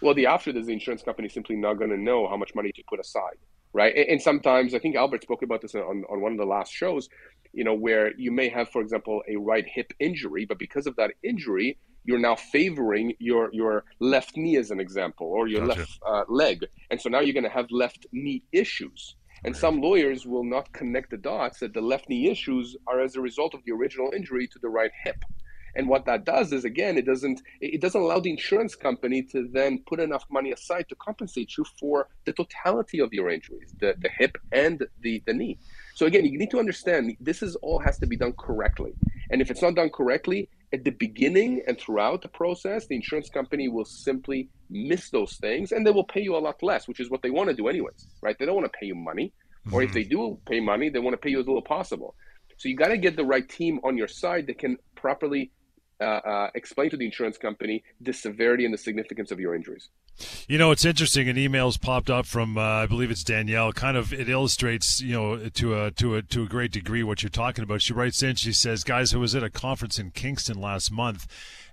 Well, 0.00 0.12
the 0.12 0.26
offshoot 0.26 0.56
is 0.56 0.66
the 0.66 0.72
insurance 0.72 1.04
company 1.04 1.28
simply 1.28 1.54
not 1.54 1.74
going 1.74 1.90
to 1.90 1.96
know 1.96 2.26
how 2.26 2.36
much 2.36 2.52
money 2.56 2.72
to 2.72 2.82
put 2.88 2.98
aside, 2.98 3.36
right? 3.72 3.94
And, 3.94 4.08
and 4.08 4.20
sometimes 4.20 4.74
I 4.74 4.80
think 4.80 4.96
Albert 4.96 5.22
spoke 5.22 5.42
about 5.42 5.62
this 5.62 5.76
on 5.76 6.04
on 6.10 6.20
one 6.20 6.32
of 6.32 6.38
the 6.38 6.44
last 6.44 6.72
shows. 6.72 7.08
You 7.52 7.62
know, 7.62 7.74
where 7.74 8.12
you 8.16 8.32
may 8.32 8.48
have, 8.48 8.70
for 8.70 8.82
example, 8.82 9.22
a 9.28 9.36
right 9.36 9.64
hip 9.64 9.92
injury, 10.00 10.46
but 10.46 10.58
because 10.58 10.88
of 10.88 10.96
that 10.96 11.12
injury, 11.22 11.78
you're 12.06 12.18
now 12.18 12.36
favoring 12.36 13.14
your 13.18 13.50
your 13.52 13.84
left 14.00 14.36
knee 14.36 14.56
as 14.56 14.70
an 14.70 14.80
example 14.80 15.26
or 15.26 15.48
your 15.48 15.66
gotcha. 15.66 15.80
left 15.80 15.98
uh, 16.06 16.24
leg. 16.28 16.66
And 16.90 17.00
so 17.00 17.08
now 17.08 17.20
you're 17.20 17.34
going 17.34 17.44
to 17.44 17.50
have 17.50 17.70
left 17.70 18.06
knee 18.12 18.42
issues. 18.52 19.16
And 19.44 19.54
right. 19.54 19.60
some 19.60 19.80
lawyers 19.80 20.26
will 20.26 20.44
not 20.44 20.72
connect 20.72 21.10
the 21.10 21.18
dots 21.18 21.60
that 21.60 21.74
the 21.74 21.80
left 21.80 22.08
knee 22.08 22.30
issues 22.30 22.76
are 22.86 23.00
as 23.00 23.16
a 23.16 23.20
result 23.20 23.54
of 23.54 23.60
the 23.66 23.72
original 23.72 24.12
injury 24.14 24.46
to 24.48 24.58
the 24.58 24.68
right 24.68 24.90
hip. 25.04 25.24
And 25.76 25.88
what 25.88 26.06
that 26.06 26.24
does 26.24 26.52
is 26.52 26.64
again 26.64 26.96
it 26.96 27.04
doesn't 27.04 27.42
it 27.60 27.82
doesn't 27.82 28.00
allow 28.00 28.18
the 28.18 28.30
insurance 28.30 28.74
company 28.74 29.22
to 29.32 29.46
then 29.52 29.82
put 29.86 30.00
enough 30.00 30.24
money 30.30 30.52
aside 30.52 30.88
to 30.88 30.94
compensate 30.94 31.58
you 31.58 31.64
for 31.78 32.08
the 32.24 32.32
totality 32.32 32.98
of 32.98 33.12
your 33.12 33.28
injuries 33.28 33.74
the, 33.78 33.94
the 33.98 34.08
hip 34.08 34.38
and 34.52 34.86
the, 35.02 35.22
the 35.26 35.34
knee. 35.34 35.58
So 35.94 36.06
again 36.06 36.24
you 36.24 36.38
need 36.38 36.50
to 36.52 36.58
understand 36.58 37.14
this 37.20 37.42
is 37.42 37.56
all 37.56 37.78
has 37.80 37.98
to 37.98 38.06
be 38.06 38.16
done 38.16 38.32
correctly. 38.38 38.94
And 39.30 39.42
if 39.42 39.50
it's 39.50 39.60
not 39.60 39.74
done 39.74 39.90
correctly 39.90 40.48
at 40.72 40.84
the 40.84 40.90
beginning 40.90 41.62
and 41.66 41.78
throughout 41.78 42.22
the 42.22 42.28
process, 42.28 42.86
the 42.86 42.96
insurance 42.96 43.28
company 43.28 43.68
will 43.68 43.84
simply 43.84 44.48
miss 44.68 45.10
those 45.10 45.36
things 45.36 45.72
and 45.72 45.86
they 45.86 45.90
will 45.90 46.04
pay 46.04 46.20
you 46.20 46.36
a 46.36 46.38
lot 46.38 46.62
less, 46.62 46.88
which 46.88 47.00
is 47.00 47.10
what 47.10 47.22
they 47.22 47.30
want 47.30 47.48
to 47.48 47.54
do 47.54 47.68
anyways, 47.68 48.06
right? 48.20 48.36
They 48.38 48.46
don't 48.46 48.56
want 48.56 48.70
to 48.72 48.78
pay 48.78 48.86
you 48.86 48.94
money. 48.94 49.32
Mm-hmm. 49.66 49.74
Or 49.74 49.82
if 49.82 49.90
mm-hmm. 49.90 49.94
they 49.94 50.04
do 50.04 50.38
pay 50.46 50.60
money, 50.60 50.88
they 50.88 50.98
want 50.98 51.14
to 51.14 51.18
pay 51.18 51.30
you 51.30 51.38
as 51.40 51.46
little 51.46 51.62
as 51.62 51.68
possible. 51.68 52.14
So 52.58 52.68
you 52.68 52.76
got 52.76 52.88
to 52.88 52.98
get 52.98 53.16
the 53.16 53.24
right 53.24 53.48
team 53.48 53.80
on 53.84 53.96
your 53.96 54.08
side 54.08 54.46
that 54.48 54.58
can 54.58 54.78
properly 54.94 55.52
uh, 56.00 56.04
uh, 56.04 56.50
explain 56.54 56.90
to 56.90 56.96
the 56.96 57.04
insurance 57.04 57.38
company 57.38 57.84
the 58.00 58.12
severity 58.12 58.64
and 58.64 58.74
the 58.74 58.78
significance 58.78 59.30
of 59.30 59.40
your 59.40 59.54
injuries. 59.54 59.88
You 60.48 60.58
know, 60.58 60.70
it's 60.70 60.84
interesting. 60.84 61.28
An 61.28 61.36
email's 61.36 61.76
popped 61.76 62.10
up 62.10 62.26
from, 62.26 62.56
uh, 62.56 62.60
I 62.60 62.86
believe 62.86 63.10
it's 63.10 63.24
Danielle. 63.24 63.72
Kind 63.72 63.96
of, 63.96 64.12
it 64.12 64.28
illustrates, 64.28 65.00
you 65.00 65.12
know, 65.12 65.48
to 65.50 65.84
a 65.84 65.90
to 65.92 66.16
a 66.16 66.22
to 66.22 66.42
a 66.42 66.46
great 66.46 66.72
degree 66.72 67.02
what 67.02 67.22
you're 67.22 67.30
talking 67.30 67.62
about. 67.64 67.82
She 67.82 67.92
writes 67.92 68.22
in. 68.22 68.36
She 68.36 68.52
says, 68.52 68.84
"Guys, 68.84 69.14
I 69.14 69.18
was 69.18 69.34
at 69.34 69.42
a 69.42 69.50
conference 69.50 69.98
in 69.98 70.10
Kingston 70.10 70.60
last 70.60 70.90
month, 70.90 71.26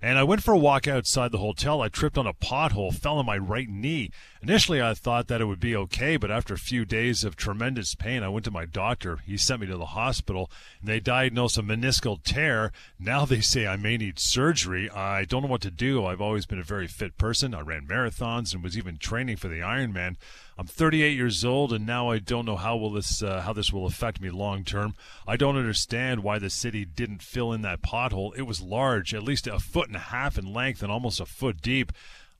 and 0.04 0.18
I 0.18 0.22
went 0.22 0.42
for 0.42 0.52
a 0.52 0.58
walk 0.58 0.86
outside 0.86 1.32
the 1.32 1.38
hotel. 1.38 1.80
I 1.80 1.88
tripped 1.88 2.18
on 2.18 2.26
a 2.26 2.34
pothole, 2.34 2.94
fell 2.94 3.16
on 3.16 3.24
my 3.24 3.38
right 3.38 3.70
knee. 3.70 4.10
Initially, 4.42 4.82
I 4.82 4.92
thought 4.92 5.28
that 5.28 5.40
it 5.40 5.46
would 5.46 5.60
be 5.60 5.74
okay, 5.74 6.18
but 6.18 6.30
after 6.30 6.52
a 6.52 6.58
few 6.58 6.84
days 6.84 7.24
of 7.24 7.36
tremendous 7.36 7.94
pain, 7.94 8.22
I 8.22 8.28
went 8.28 8.44
to 8.44 8.50
my 8.50 8.66
doctor. 8.66 9.20
He 9.24 9.38
sent 9.38 9.62
me 9.62 9.66
to 9.66 9.78
the 9.78 9.86
hospital, 9.86 10.50
and 10.78 10.90
they 10.90 11.00
diagnosed 11.00 11.56
a 11.56 11.62
meniscal 11.62 12.22
tear. 12.22 12.70
Now 12.98 13.24
they 13.24 13.40
say 13.40 13.66
I 13.66 13.76
may 13.76 13.96
need 13.96 14.18
surgery. 14.18 14.90
I 14.90 15.24
don't 15.24 15.40
know 15.40 15.48
what 15.48 15.62
to 15.62 15.70
do. 15.70 16.04
I've 16.04 16.20
always 16.20 16.44
been 16.44 16.60
a 16.60 16.64
very 16.64 16.86
fit 16.86 17.16
person. 17.16 17.54
I 17.54 17.60
ran 17.60 17.86
marathons." 17.86 18.52
and 18.52 18.62
was 18.62 18.76
even 18.76 18.98
training 18.98 19.38
for 19.38 19.48
the 19.48 19.60
Ironman. 19.60 20.16
I'm 20.56 20.66
38 20.66 21.16
years 21.16 21.44
old, 21.44 21.72
and 21.72 21.84
now 21.84 22.10
I 22.10 22.18
don't 22.18 22.44
know 22.44 22.56
how 22.56 22.76
will 22.76 22.92
this 22.92 23.22
uh, 23.22 23.40
how 23.40 23.52
this 23.52 23.72
will 23.72 23.86
affect 23.86 24.20
me 24.20 24.30
long 24.30 24.62
term. 24.62 24.94
I 25.26 25.36
don't 25.36 25.56
understand 25.56 26.22
why 26.22 26.38
the 26.38 26.50
city 26.50 26.84
didn't 26.84 27.22
fill 27.22 27.52
in 27.52 27.62
that 27.62 27.82
pothole. 27.82 28.36
It 28.36 28.42
was 28.42 28.60
large, 28.60 29.12
at 29.14 29.24
least 29.24 29.46
a 29.46 29.58
foot 29.58 29.88
and 29.88 29.96
a 29.96 30.00
half 30.00 30.38
in 30.38 30.52
length 30.52 30.82
and 30.82 30.92
almost 30.92 31.20
a 31.20 31.26
foot 31.26 31.60
deep. 31.60 31.92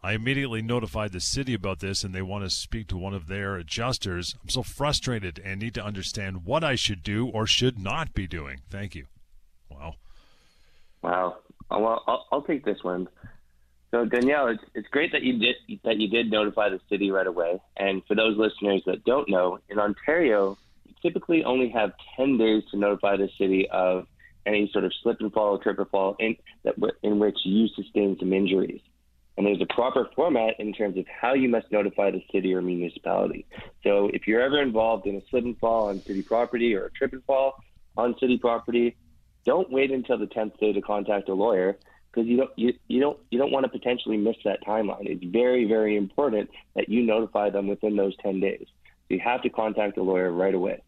I 0.04 0.12
immediately 0.12 0.60
notified 0.60 1.12
the 1.12 1.20
city 1.20 1.54
about 1.54 1.80
this, 1.80 2.04
and 2.04 2.14
they 2.14 2.20
want 2.20 2.44
to 2.44 2.50
speak 2.50 2.88
to 2.88 2.96
one 2.96 3.14
of 3.14 3.26
their 3.26 3.56
adjusters. 3.56 4.36
I'm 4.42 4.50
so 4.50 4.62
frustrated 4.62 5.40
and 5.42 5.60
need 5.60 5.74
to 5.74 5.84
understand 5.84 6.44
what 6.44 6.62
I 6.62 6.74
should 6.74 7.02
do 7.02 7.26
or 7.28 7.46
should 7.46 7.78
not 7.78 8.12
be 8.12 8.26
doing. 8.26 8.60
Thank 8.68 8.94
you. 8.94 9.06
Wow. 9.70 9.94
Wow. 11.02 11.36
Well, 11.70 12.02
I'll, 12.06 12.26
I'll 12.30 12.42
take 12.42 12.66
this 12.66 12.84
one. 12.84 13.08
So 13.94 14.04
Danielle, 14.04 14.48
it's, 14.48 14.64
it's 14.74 14.88
great 14.88 15.12
that 15.12 15.22
you 15.22 15.38
did 15.38 15.54
that 15.84 16.00
you 16.00 16.08
did 16.08 16.28
notify 16.28 16.68
the 16.68 16.80
city 16.90 17.12
right 17.12 17.28
away. 17.28 17.60
And 17.76 18.02
for 18.08 18.16
those 18.16 18.36
listeners 18.36 18.82
that 18.86 19.04
don't 19.04 19.28
know, 19.28 19.60
in 19.68 19.78
Ontario, 19.78 20.58
you 20.84 20.94
typically 21.00 21.44
only 21.44 21.68
have 21.68 21.92
10 22.16 22.36
days 22.36 22.64
to 22.72 22.76
notify 22.76 23.16
the 23.16 23.28
city 23.38 23.68
of 23.70 24.08
any 24.46 24.68
sort 24.72 24.84
of 24.84 24.92
slip 25.00 25.20
and 25.20 25.32
fall 25.32 25.54
or 25.54 25.62
trip 25.62 25.78
or 25.78 25.84
fall 25.84 26.16
in, 26.18 26.34
that, 26.64 26.74
in 27.04 27.20
which 27.20 27.38
you 27.44 27.68
sustain 27.68 28.16
some 28.18 28.32
injuries. 28.32 28.80
And 29.36 29.46
there's 29.46 29.62
a 29.62 29.72
proper 29.72 30.08
format 30.16 30.58
in 30.58 30.72
terms 30.72 30.98
of 30.98 31.04
how 31.06 31.34
you 31.34 31.48
must 31.48 31.70
notify 31.70 32.10
the 32.10 32.24
city 32.32 32.52
or 32.52 32.62
municipality. 32.62 33.46
So 33.84 34.10
if 34.12 34.26
you're 34.26 34.40
ever 34.40 34.60
involved 34.60 35.06
in 35.06 35.14
a 35.14 35.20
slip 35.30 35.44
and 35.44 35.56
fall 35.58 35.90
on 35.90 36.02
city 36.02 36.22
property 36.22 36.74
or 36.74 36.86
a 36.86 36.90
trip 36.90 37.12
and 37.12 37.22
fall 37.26 37.62
on 37.96 38.18
city 38.18 38.38
property, 38.38 38.96
don't 39.44 39.70
wait 39.70 39.92
until 39.92 40.18
the 40.18 40.26
10th 40.26 40.58
day 40.58 40.72
to 40.72 40.80
contact 40.80 41.28
a 41.28 41.34
lawyer 41.34 41.76
because 42.14 42.28
you 42.28 42.36
don't 42.36 42.50
you, 42.56 42.72
you 42.88 43.00
don't 43.00 43.18
you 43.30 43.38
don't 43.38 43.50
want 43.50 43.64
to 43.64 43.70
potentially 43.70 44.16
miss 44.16 44.36
that 44.44 44.64
timeline. 44.66 45.06
It's 45.06 45.24
very 45.24 45.64
very 45.64 45.96
important 45.96 46.50
that 46.76 46.88
you 46.88 47.02
notify 47.02 47.50
them 47.50 47.66
within 47.66 47.96
those 47.96 48.16
10 48.18 48.40
days. 48.40 48.66
So 49.08 49.14
you 49.14 49.20
have 49.20 49.42
to 49.42 49.50
contact 49.50 49.98
a 49.98 50.02
lawyer 50.02 50.30
right 50.32 50.54
away. 50.54 50.82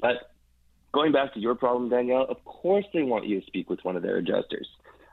But 0.00 0.30
going 0.92 1.12
back 1.12 1.34
to 1.34 1.40
your 1.40 1.54
problem, 1.54 1.88
Danielle, 1.88 2.26
of 2.28 2.44
course 2.44 2.84
they 2.92 3.02
want 3.02 3.26
you 3.26 3.40
to 3.40 3.46
speak 3.46 3.70
with 3.70 3.80
one 3.82 3.96
of 3.96 4.02
their 4.02 4.16
adjusters. 4.16 4.68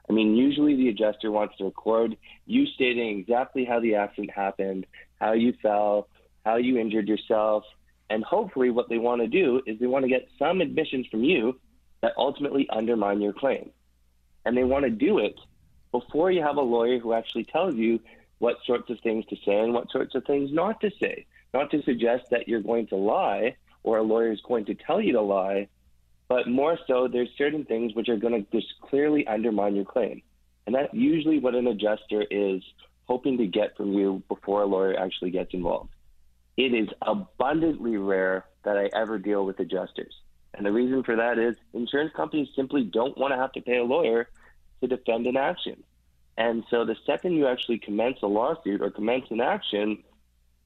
I 0.08 0.14
mean, 0.14 0.36
usually 0.36 0.76
the 0.76 0.90
adjuster 0.90 1.32
wants 1.32 1.58
to 1.58 1.66
record 1.66 2.16
you 2.46 2.66
stating 2.68 3.20
exactly 3.20 3.66
how 3.66 3.80
the 3.80 3.96
accident 3.96 4.30
happened, 4.30 4.86
how 5.20 5.34
you 5.34 5.54
fell, 5.64 6.08
how 6.46 6.58
you 6.58 6.78
injured 6.78 7.08
yourself, 7.08 7.64
and 8.12 8.24
hopefully 8.24 8.70
what 8.70 8.88
they 8.88 9.00
want 9.00 9.22
to 9.22 9.28
do 9.28 9.62
is 9.66 9.80
they 9.80 9.88
want 9.88 10.04
to 10.04 10.10
get 10.10 10.28
some 10.38 10.62
admissions 10.62 11.08
from 11.10 11.24
you 11.24 11.60
that 12.04 12.14
ultimately 12.18 12.68
undermine 12.72 13.20
your 13.20 13.34
claim 13.34 13.72
and 14.46 14.56
they 14.56 14.64
want 14.64 14.86
to 14.86 14.92
do 14.92 15.20
it 15.20 15.36
before 15.92 16.32
you 16.32 16.42
have 16.42 16.58
a 16.58 16.62
lawyer 16.62 17.00
who 17.00 17.14
actually 17.14 17.46
tells 17.46 17.76
you 17.76 18.00
what 18.40 18.58
sorts 18.66 18.90
of 18.90 19.00
things 19.00 19.26
to 19.28 19.36
say 19.46 19.58
and 19.58 19.74
what 19.74 19.90
sorts 19.92 20.14
of 20.16 20.26
things 20.26 20.52
not 20.52 20.82
to 20.82 20.92
say. 21.02 21.26
Not 21.54 21.72
to 21.72 21.82
suggest 21.84 22.30
that 22.32 22.48
you're 22.48 22.62
going 22.62 22.88
to 22.88 22.96
lie 22.96 23.56
or 23.84 23.98
a 23.98 24.04
lawyer 24.04 24.32
is 24.32 24.42
going 24.42 24.66
to 24.66 24.76
tell 24.76 25.00
you 25.00 25.14
to 25.14 25.22
lie, 25.22 25.70
but 26.28 26.48
more 26.48 26.78
so, 26.88 27.08
there's 27.08 27.30
certain 27.38 27.66
things 27.66 27.94
which 27.94 28.10
are 28.10 28.18
going 28.18 28.34
to 28.34 28.52
just 28.52 28.74
clearly 28.82 29.28
undermine 29.28 29.76
your 29.76 29.86
claim. 29.86 30.22
And 30.66 30.74
that's 30.74 30.94
usually 30.94 31.40
what 31.40 31.54
an 31.56 31.68
adjuster 31.68 32.26
is 32.30 32.64
hoping 33.06 33.38
to 33.38 33.46
get 33.46 33.78
from 33.78 33.94
you 33.94 34.24
before 34.28 34.64
a 34.64 34.66
lawyer 34.66 35.00
actually 35.00 35.30
gets 35.30 35.54
involved. 35.54 35.92
It 36.58 36.74
is 36.74 36.90
abundantly 37.02 37.98
rare 37.98 38.46
that 38.64 38.78
I 38.78 38.90
ever 38.96 39.20
deal 39.20 39.46
with 39.46 39.60
adjusters. 39.60 40.14
And 40.56 40.66
the 40.66 40.72
reason 40.72 41.04
for 41.04 41.16
that 41.18 41.38
is 41.38 41.56
insurance 41.74 42.14
companies 42.16 42.48
simply 42.56 42.84
don't 42.84 43.18
want 43.18 43.34
to 43.34 43.38
have 43.38 43.52
to 43.54 43.62
pay 43.62 43.78
a 43.78 43.84
lawyer 43.84 44.30
to 44.82 44.88
defend 44.88 45.28
an 45.28 45.38
action. 45.38 45.84
And 46.38 46.64
so 46.70 46.86
the 46.86 46.96
second 47.06 47.34
you 47.34 47.48
actually 47.48 47.80
commence 47.80 48.18
a 48.24 48.28
lawsuit 48.28 48.82
or 48.82 48.90
commence 48.90 49.26
an 49.30 49.42
action, 49.42 50.04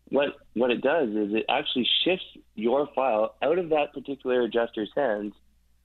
what 0.10 0.36
what 0.54 0.72
it 0.72 0.82
does 0.82 1.10
is 1.10 1.34
it 1.34 1.46
actually 1.50 1.88
shifts 2.04 2.26
your 2.56 2.88
file 2.96 3.36
out 3.42 3.60
of 3.60 3.70
that 3.70 3.94
particular 3.94 4.42
adjuster's 4.42 4.92
hands 4.96 5.34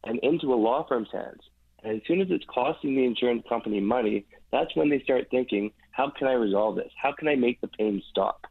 and 0.04 0.18
into 0.20 0.52
a 0.52 0.56
law 0.56 0.86
firm's 0.86 1.10
hands. 1.12 1.40
And 1.82 1.96
as 1.96 2.06
soon 2.06 2.20
as 2.20 2.28
it's 2.30 2.44
costing 2.46 2.96
the 2.96 3.04
insurance 3.04 3.44
company 3.48 3.80
money, 3.80 4.26
that's 4.50 4.74
when 4.74 4.88
they 4.88 5.00
start 5.00 5.28
thinking, 5.30 5.72
how 5.90 6.10
can 6.10 6.26
I 6.26 6.32
resolve 6.32 6.76
this? 6.76 6.90
How 7.00 7.12
can 7.12 7.28
I 7.28 7.36
make 7.36 7.60
the 7.60 7.68
pain 7.68 8.02
stop? 8.10 8.46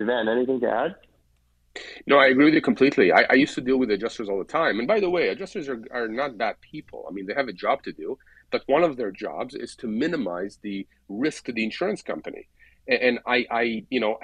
Sivan, 0.00 0.28
anything 0.28 0.60
to 0.60 0.70
add? 0.70 0.94
No, 2.06 2.18
I 2.18 2.26
agree 2.26 2.46
with 2.46 2.54
you 2.54 2.62
completely. 2.62 3.12
I, 3.12 3.26
I, 3.30 3.34
used 3.34 3.54
to 3.54 3.60
deal 3.60 3.78
with 3.78 3.90
adjusters 3.90 4.28
all 4.28 4.38
the 4.38 4.44
time. 4.44 4.78
And 4.78 4.88
by 4.88 5.00
the 5.00 5.10
way, 5.10 5.28
adjusters 5.28 5.68
are, 5.68 5.82
are 5.90 6.08
not 6.08 6.38
bad 6.38 6.56
people. 6.60 7.06
I 7.08 7.12
mean, 7.12 7.26
they 7.26 7.34
have 7.34 7.48
a 7.48 7.52
job 7.52 7.82
to 7.84 7.92
do, 7.92 8.18
but 8.50 8.62
one 8.66 8.84
of 8.84 8.96
their 8.96 9.10
jobs 9.10 9.54
is 9.54 9.74
to 9.76 9.86
minimize 9.86 10.58
the 10.62 10.86
risk 11.08 11.46
to 11.46 11.52
the 11.52 11.64
insurance 11.64 12.02
company. 12.02 12.48
And, 12.88 13.00
and 13.02 13.18
I, 13.26 13.46
I, 13.50 13.62
you 13.90 14.00
know, 14.00 14.18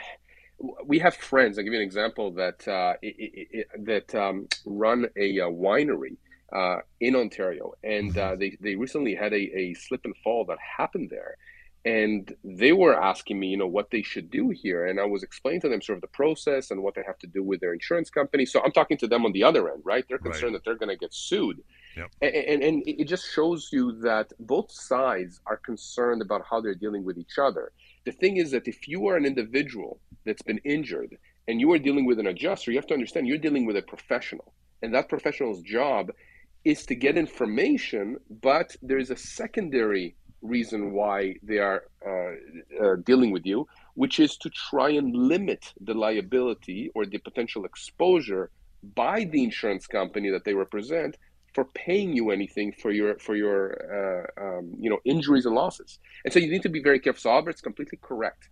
we 0.86 0.98
have 1.00 1.14
friends. 1.14 1.58
I'll 1.58 1.64
give 1.64 1.72
you 1.72 1.80
an 1.80 1.84
example 1.84 2.32
that 2.32 2.66
uh, 2.68 2.94
it, 3.02 3.46
it, 3.50 3.66
that 3.84 4.14
um, 4.14 4.48
run 4.64 5.06
a, 5.16 5.38
a 5.38 5.50
winery 5.50 6.16
uh, 6.52 6.78
in 7.00 7.16
Ontario, 7.16 7.72
and 7.82 8.16
uh, 8.16 8.36
they 8.36 8.56
they 8.60 8.76
recently 8.76 9.14
had 9.14 9.32
a, 9.32 9.36
a 9.36 9.74
slip 9.74 10.02
and 10.04 10.14
fall 10.22 10.44
that 10.44 10.58
happened 10.78 11.08
there, 11.10 11.36
and 11.84 12.32
they 12.44 12.72
were 12.72 12.94
asking 13.00 13.40
me, 13.40 13.48
you 13.48 13.56
know, 13.56 13.66
what 13.66 13.90
they 13.90 14.02
should 14.02 14.30
do 14.30 14.50
here, 14.50 14.86
and 14.86 15.00
I 15.00 15.04
was 15.04 15.24
explaining 15.24 15.62
to 15.62 15.68
them 15.68 15.82
sort 15.82 15.96
of 15.96 16.02
the 16.02 16.08
process 16.08 16.70
and 16.70 16.82
what 16.82 16.94
they 16.94 17.02
have 17.04 17.18
to 17.18 17.26
do 17.26 17.42
with 17.42 17.60
their 17.60 17.72
insurance 17.72 18.08
company. 18.08 18.46
So 18.46 18.62
I'm 18.62 18.70
talking 18.70 18.96
to 18.98 19.08
them 19.08 19.24
on 19.26 19.32
the 19.32 19.42
other 19.42 19.68
end, 19.68 19.82
right? 19.84 20.04
They're 20.08 20.18
concerned 20.18 20.54
right. 20.54 20.62
that 20.62 20.64
they're 20.64 20.78
going 20.78 20.90
to 20.90 20.96
get 20.96 21.12
sued, 21.12 21.60
yep. 21.96 22.10
and, 22.20 22.34
and 22.34 22.62
and 22.62 22.82
it 22.86 23.06
just 23.08 23.32
shows 23.32 23.70
you 23.72 24.00
that 24.02 24.32
both 24.38 24.70
sides 24.70 25.40
are 25.46 25.56
concerned 25.56 26.22
about 26.22 26.42
how 26.48 26.60
they're 26.60 26.74
dealing 26.74 27.04
with 27.04 27.18
each 27.18 27.38
other. 27.38 27.72
The 28.04 28.12
thing 28.12 28.36
is 28.36 28.52
that 28.52 28.68
if 28.68 28.86
you 28.86 29.08
are 29.08 29.16
an 29.16 29.26
individual 29.26 29.98
that's 30.24 30.42
been 30.42 30.58
injured 30.58 31.18
and 31.48 31.60
you 31.60 31.72
are 31.72 31.78
dealing 31.78 32.06
with 32.06 32.20
an 32.20 32.28
adjuster, 32.28 32.70
you 32.70 32.78
have 32.78 32.86
to 32.86 32.94
understand 32.94 33.26
you're 33.26 33.38
dealing 33.38 33.66
with 33.66 33.76
a 33.76 33.82
professional, 33.82 34.52
and 34.82 34.94
that 34.94 35.08
professional's 35.08 35.62
job 35.62 36.12
is 36.64 36.86
to 36.86 36.94
get 36.94 37.18
information, 37.18 38.16
but 38.40 38.76
there's 38.82 39.10
a 39.10 39.16
secondary 39.16 40.14
reason 40.42 40.92
why 40.92 41.34
they 41.42 41.58
are 41.58 41.84
uh, 42.06 42.84
uh, 42.84 42.96
dealing 43.04 43.30
with 43.30 43.46
you, 43.46 43.66
which 43.94 44.20
is 44.20 44.36
to 44.38 44.50
try 44.50 44.90
and 44.90 45.14
limit 45.14 45.72
the 45.80 45.94
liability 45.94 46.90
or 46.94 47.06
the 47.06 47.18
potential 47.18 47.64
exposure 47.64 48.50
by 48.94 49.24
the 49.24 49.42
insurance 49.44 49.86
company 49.86 50.30
that 50.30 50.44
they 50.44 50.54
represent 50.54 51.16
for 51.54 51.64
paying 51.66 52.14
you 52.14 52.30
anything 52.30 52.72
for 52.72 52.90
your 52.90 53.18
for 53.18 53.36
your 53.36 54.26
uh, 54.38 54.42
um, 54.44 54.74
you 54.78 54.90
know 54.90 54.98
injuries 55.04 55.46
and 55.46 55.54
losses. 55.54 55.98
And 56.24 56.32
so 56.32 56.38
you 56.40 56.50
need 56.50 56.62
to 56.62 56.68
be 56.68 56.82
very 56.82 56.98
careful. 56.98 57.20
So 57.20 57.30
Albert's 57.30 57.60
completely 57.60 57.98
correct. 58.02 58.48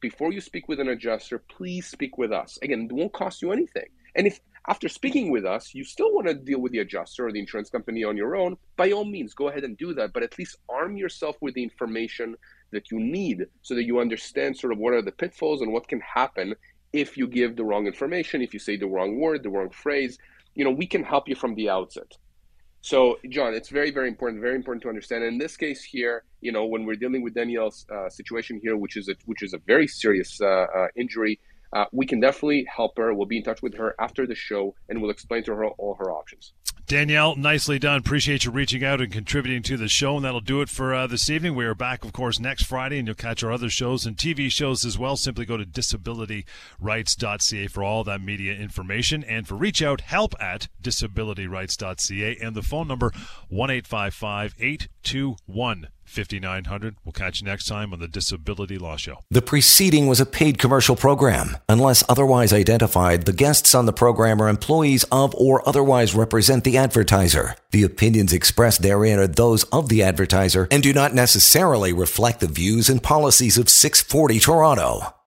Before 0.00 0.32
you 0.32 0.40
speak 0.40 0.68
with 0.68 0.80
an 0.80 0.88
adjuster, 0.88 1.38
please 1.38 1.86
speak 1.86 2.18
with 2.18 2.32
us. 2.32 2.58
Again, 2.62 2.88
it 2.90 2.92
won't 2.92 3.12
cost 3.12 3.40
you 3.40 3.52
anything. 3.52 3.86
And 4.16 4.26
if 4.26 4.40
after 4.68 4.88
speaking 4.88 5.30
with 5.30 5.44
us, 5.44 5.74
you 5.74 5.84
still 5.84 6.14
want 6.14 6.28
to 6.28 6.34
deal 6.34 6.60
with 6.60 6.72
the 6.72 6.78
adjuster 6.78 7.26
or 7.26 7.32
the 7.32 7.40
insurance 7.40 7.68
company 7.68 8.04
on 8.04 8.16
your 8.16 8.36
own, 8.36 8.56
by 8.76 8.92
all 8.92 9.04
means, 9.04 9.34
go 9.34 9.48
ahead 9.48 9.64
and 9.64 9.76
do 9.76 9.92
that. 9.94 10.12
But 10.12 10.22
at 10.22 10.38
least 10.38 10.56
arm 10.68 10.96
yourself 10.96 11.36
with 11.40 11.54
the 11.54 11.62
information 11.62 12.36
that 12.70 12.90
you 12.90 13.00
need 13.00 13.46
so 13.62 13.74
that 13.74 13.84
you 13.84 13.98
understand 13.98 14.56
sort 14.56 14.72
of 14.72 14.78
what 14.78 14.94
are 14.94 15.02
the 15.02 15.12
pitfalls 15.12 15.62
and 15.62 15.72
what 15.72 15.88
can 15.88 16.00
happen 16.00 16.54
if 16.92 17.16
you 17.16 17.26
give 17.26 17.56
the 17.56 17.64
wrong 17.64 17.86
information, 17.86 18.40
if 18.40 18.52
you 18.54 18.60
say 18.60 18.76
the 18.76 18.86
wrong 18.86 19.18
word, 19.18 19.42
the 19.42 19.50
wrong 19.50 19.70
phrase. 19.70 20.18
You 20.54 20.64
know, 20.64 20.70
we 20.70 20.86
can 20.86 21.02
help 21.02 21.28
you 21.28 21.34
from 21.34 21.54
the 21.54 21.68
outset. 21.68 22.16
So, 22.82 23.18
John, 23.28 23.54
it's 23.54 23.68
very, 23.68 23.90
very 23.90 24.08
important, 24.08 24.42
very 24.42 24.56
important 24.56 24.82
to 24.82 24.88
understand. 24.88 25.22
And 25.24 25.34
in 25.34 25.38
this 25.38 25.56
case 25.56 25.82
here, 25.82 26.24
you 26.40 26.52
know, 26.52 26.66
when 26.66 26.84
we're 26.84 26.96
dealing 26.96 27.22
with 27.22 27.34
Danielle's 27.34 27.86
uh, 27.90 28.10
situation 28.10 28.60
here, 28.62 28.76
which 28.76 28.96
is 28.96 29.08
a, 29.08 29.14
which 29.24 29.42
is 29.42 29.54
a 29.54 29.58
very 29.58 29.86
serious 29.86 30.40
uh, 30.40 30.46
uh, 30.46 30.88
injury, 30.96 31.38
uh, 31.72 31.86
we 31.92 32.06
can 32.06 32.20
definitely 32.20 32.66
help 32.74 32.98
her. 32.98 33.14
We'll 33.14 33.26
be 33.26 33.38
in 33.38 33.44
touch 33.44 33.62
with 33.62 33.76
her 33.76 33.94
after 33.98 34.26
the 34.26 34.34
show 34.34 34.74
and 34.88 35.00
we'll 35.00 35.10
explain 35.10 35.44
to 35.44 35.54
her 35.54 35.66
all 35.66 35.94
her 35.94 36.10
options. 36.10 36.52
Danielle, 36.86 37.36
nicely 37.36 37.78
done. 37.78 38.00
Appreciate 38.00 38.44
you 38.44 38.50
reaching 38.50 38.84
out 38.84 39.00
and 39.00 39.10
contributing 39.10 39.62
to 39.62 39.78
the 39.78 39.88
show. 39.88 40.16
And 40.16 40.24
that'll 40.24 40.40
do 40.40 40.60
it 40.60 40.68
for 40.68 40.92
uh, 40.92 41.06
this 41.06 41.30
evening. 41.30 41.54
We 41.54 41.64
are 41.64 41.74
back, 41.74 42.04
of 42.04 42.12
course, 42.12 42.38
next 42.38 42.64
Friday, 42.64 42.98
and 42.98 43.08
you'll 43.08 43.14
catch 43.14 43.42
our 43.42 43.52
other 43.52 43.70
shows 43.70 44.04
and 44.04 44.16
TV 44.16 44.50
shows 44.50 44.84
as 44.84 44.98
well. 44.98 45.16
Simply 45.16 45.46
go 45.46 45.56
to 45.56 45.64
disabilityrights.ca 45.64 47.66
for 47.68 47.82
all 47.82 48.04
that 48.04 48.20
media 48.20 48.54
information. 48.54 49.24
And 49.24 49.48
for 49.48 49.54
reach 49.54 49.82
out, 49.82 50.02
help 50.02 50.34
at 50.40 50.68
disabilityrights.ca 50.82 52.36
and 52.42 52.54
the 52.54 52.62
phone 52.62 52.88
number 52.88 53.12
1 53.48 53.70
821 53.70 55.88
5900. 56.12 56.96
We'll 57.04 57.12
catch 57.12 57.40
you 57.40 57.46
next 57.46 57.66
time 57.66 57.92
on 57.92 57.98
the 57.98 58.06
Disability 58.06 58.78
Law 58.78 58.96
Show. 58.96 59.20
The 59.30 59.42
preceding 59.42 60.06
was 60.06 60.20
a 60.20 60.26
paid 60.26 60.58
commercial 60.58 60.94
program. 60.94 61.56
Unless 61.68 62.04
otherwise 62.08 62.52
identified, 62.52 63.24
the 63.24 63.32
guests 63.32 63.74
on 63.74 63.86
the 63.86 63.92
program 63.92 64.40
are 64.40 64.48
employees 64.48 65.04
of 65.10 65.34
or 65.34 65.66
otherwise 65.68 66.14
represent 66.14 66.64
the 66.64 66.76
advertiser. 66.76 67.56
The 67.70 67.82
opinions 67.82 68.32
expressed 68.32 68.82
therein 68.82 69.18
are 69.18 69.26
those 69.26 69.64
of 69.64 69.88
the 69.88 70.02
advertiser 70.02 70.68
and 70.70 70.82
do 70.82 70.92
not 70.92 71.14
necessarily 71.14 71.92
reflect 71.92 72.40
the 72.40 72.46
views 72.46 72.88
and 72.88 73.02
policies 73.02 73.56
of 73.56 73.68
640 73.68 74.38
Toronto. 74.38 75.14